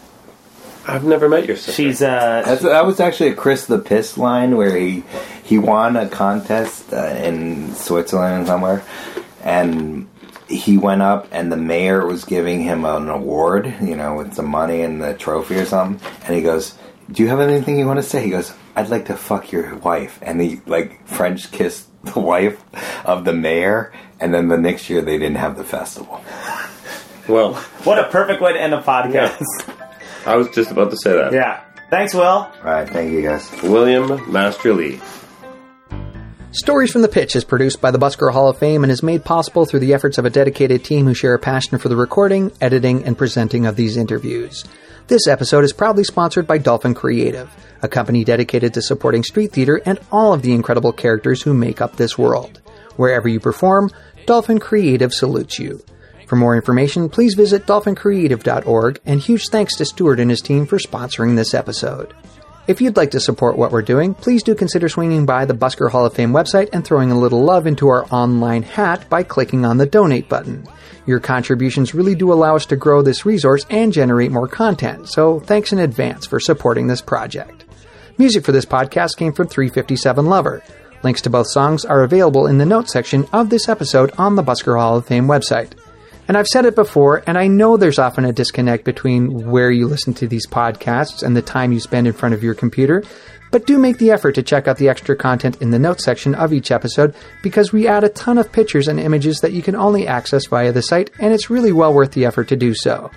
[0.89, 1.73] I've never met your sister.
[1.73, 5.03] She's uh, That's, that was actually a Chris the Piss line where he
[5.43, 8.83] he won a contest uh, in Switzerland somewhere,
[9.43, 10.07] and
[10.49, 14.47] he went up and the mayor was giving him an award, you know, with some
[14.47, 16.73] money and the trophy or something, and he goes,
[17.11, 19.75] "Do you have anything you want to say?" He goes, "I'd like to fuck your
[19.75, 22.61] wife," and he like French kissed the wife
[23.05, 26.21] of the mayor, and then the next year they didn't have the festival.
[27.27, 29.43] well, what a perfect way to end a podcast.
[30.25, 31.33] I was just about to say that.
[31.33, 31.61] yeah.
[31.89, 32.23] Thanks, Will.
[32.23, 33.49] All right, thank you guys.
[33.63, 34.99] William Master Lee.
[36.57, 39.23] Stories from the Pitch is produced by the Busker Hall of Fame and is made
[39.23, 42.51] possible through the efforts of a dedicated team who share a passion for the recording,
[42.59, 44.65] editing, and presenting of these interviews.
[45.05, 47.47] This episode is proudly sponsored by Dolphin Creative,
[47.83, 51.79] a company dedicated to supporting street theater and all of the incredible characters who make
[51.79, 52.59] up this world.
[52.95, 53.91] Wherever you perform,
[54.25, 55.83] Dolphin Creative salutes you.
[56.25, 60.79] For more information, please visit dolphincreative.org, and huge thanks to Stuart and his team for
[60.79, 62.15] sponsoring this episode.
[62.67, 65.89] If you'd like to support what we're doing, please do consider swinging by the Busker
[65.89, 69.63] Hall of Fame website and throwing a little love into our online hat by clicking
[69.63, 70.67] on the donate button.
[71.05, 75.39] Your contributions really do allow us to grow this resource and generate more content, so
[75.39, 77.63] thanks in advance for supporting this project.
[78.17, 80.61] Music for this podcast came from 357 Lover.
[81.03, 84.43] Links to both songs are available in the notes section of this episode on the
[84.43, 85.71] Busker Hall of Fame website.
[86.27, 89.87] And I've said it before, and I know there's often a disconnect between where you
[89.87, 93.01] listen to these podcasts and the time you spend in front of your computer,
[93.49, 96.35] but do make the effort to check out the extra content in the notes section
[96.35, 99.75] of each episode because we add a ton of pictures and images that you can
[99.75, 103.09] only access via the site, and it's really well worth the effort to do so.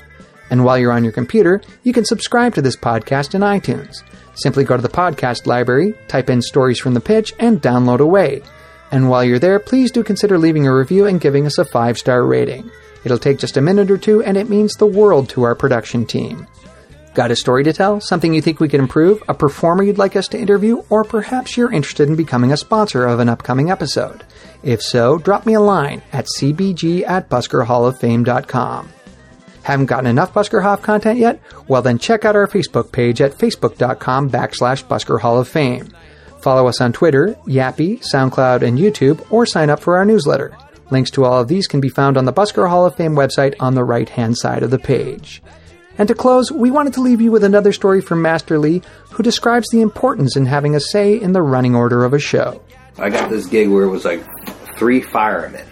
[0.49, 4.03] And while you're on your computer, you can subscribe to this podcast in iTunes.
[4.35, 8.43] Simply go to the podcast library, type in stories from the pitch, and download away.
[8.93, 11.99] And while you're there, please do consider leaving a review and giving us a five
[11.99, 12.71] star rating.
[13.05, 16.07] It'll take just a minute or two, and it means the world to our production
[16.07, 16.47] team.
[17.15, 18.01] Got a story to tell?
[18.01, 19.23] Something you think we could improve?
[19.29, 20.83] A performer you'd like us to interview?
[20.91, 24.25] Or perhaps you're interested in becoming a sponsor of an upcoming episode?
[24.63, 28.91] If so, drop me a line at cbg at buskerhalloffame.com.
[29.63, 31.41] Haven't gotten enough Busker Hoff content yet?
[31.69, 35.89] Well, then check out our Facebook page at facebook.com backslash Busker Hall of Fame.
[36.41, 40.57] Follow us on Twitter, Yappy, SoundCloud, and YouTube, or sign up for our newsletter.
[40.91, 43.55] Links to all of these can be found on the Busker Hall of Fame website
[43.61, 45.43] on the right hand side of the page.
[45.99, 49.23] And to close, we wanted to leave you with another story from Master Lee, who
[49.23, 52.63] describes the importance in having a say in the running order of a show.
[52.99, 54.25] I got this gig where it was like
[54.77, 55.67] three firemen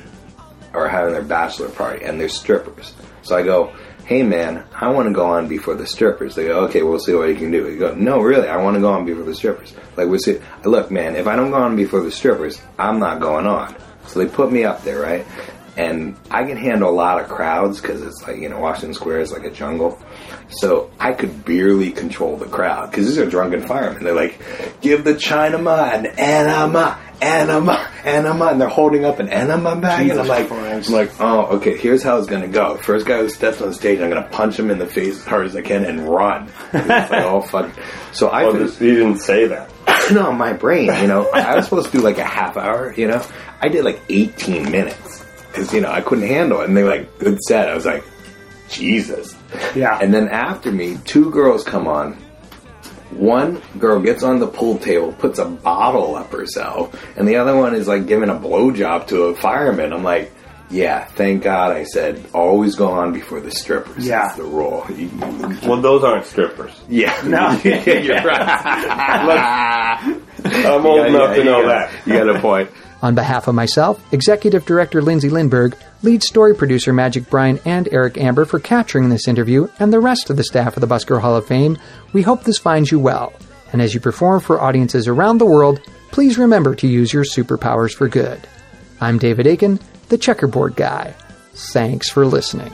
[0.75, 2.95] are having their bachelor party and they're strippers.
[3.23, 3.73] So I go,
[4.05, 6.35] hey man, I want to go on before the strippers.
[6.35, 7.71] They go, okay, we'll see what you can do.
[7.71, 9.75] You go, no, really, I want to go on before the strippers.
[9.97, 13.21] Like we see, look, man, if I don't go on before the strippers, I'm not
[13.21, 13.77] going on.
[14.09, 15.25] So they put me up there, right?
[15.77, 19.21] And I can handle a lot of crowds because it's like you know Washington Square
[19.21, 19.97] is like a jungle.
[20.51, 24.03] So I could barely control the crowd because these are drunken firemen.
[24.03, 24.41] They're like,
[24.81, 30.19] give the Chinaman an enema, enema, enema, and they're holding up an enema bag, and
[30.19, 32.77] I'm like, I'm like, oh, okay, here's how it's gonna go.
[32.79, 35.47] First guy who steps on stage, I'm gonna punch him in the face as hard
[35.47, 36.51] as I can and run.
[36.73, 37.71] It's like, oh fuck.
[38.13, 39.71] So I Well, finished- you didn't say that.
[40.13, 43.09] no, my brain, you know, I was supposed to do like a half hour, you
[43.09, 43.25] know.
[43.61, 46.69] I did like 18 minutes because, you know, I couldn't handle it.
[46.69, 47.69] And they're like, good set.
[47.69, 48.05] I was like,
[48.69, 49.37] Jesus.
[49.75, 49.99] Yeah.
[50.01, 52.15] And then after me, two girls come on.
[53.11, 57.57] One girl gets on the pool table, puts a bottle up herself, and the other
[57.57, 59.95] one is like giving a blowjob to a fireman.
[59.95, 60.31] I'm like,
[60.71, 64.07] yeah, thank God I said always go on before the strippers.
[64.07, 64.23] Yeah.
[64.27, 64.85] That's the rule.
[64.91, 66.73] You- you- Well, those aren't strippers.
[66.89, 67.15] Yeah.
[67.25, 67.51] No.
[67.65, 69.99] You're right.
[70.45, 72.07] I'm old Yeah, enough yeah, to know you that.
[72.07, 72.71] You got a point.
[73.03, 78.19] On behalf of myself, Executive Director Lindsay Lindberg, lead story producer Magic Brian, and Eric
[78.19, 81.37] Amber for capturing this interview, and the rest of the staff of the Busker Hall
[81.37, 81.79] of Fame,
[82.13, 83.33] we hope this finds you well.
[83.73, 87.93] And as you perform for audiences around the world, please remember to use your superpowers
[87.95, 88.41] for good.
[89.01, 89.79] I'm David Aiken,
[90.09, 91.15] the checkerboard guy.
[91.55, 92.73] Thanks for listening.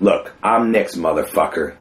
[0.00, 1.74] Look, I'm Nick's motherfucker.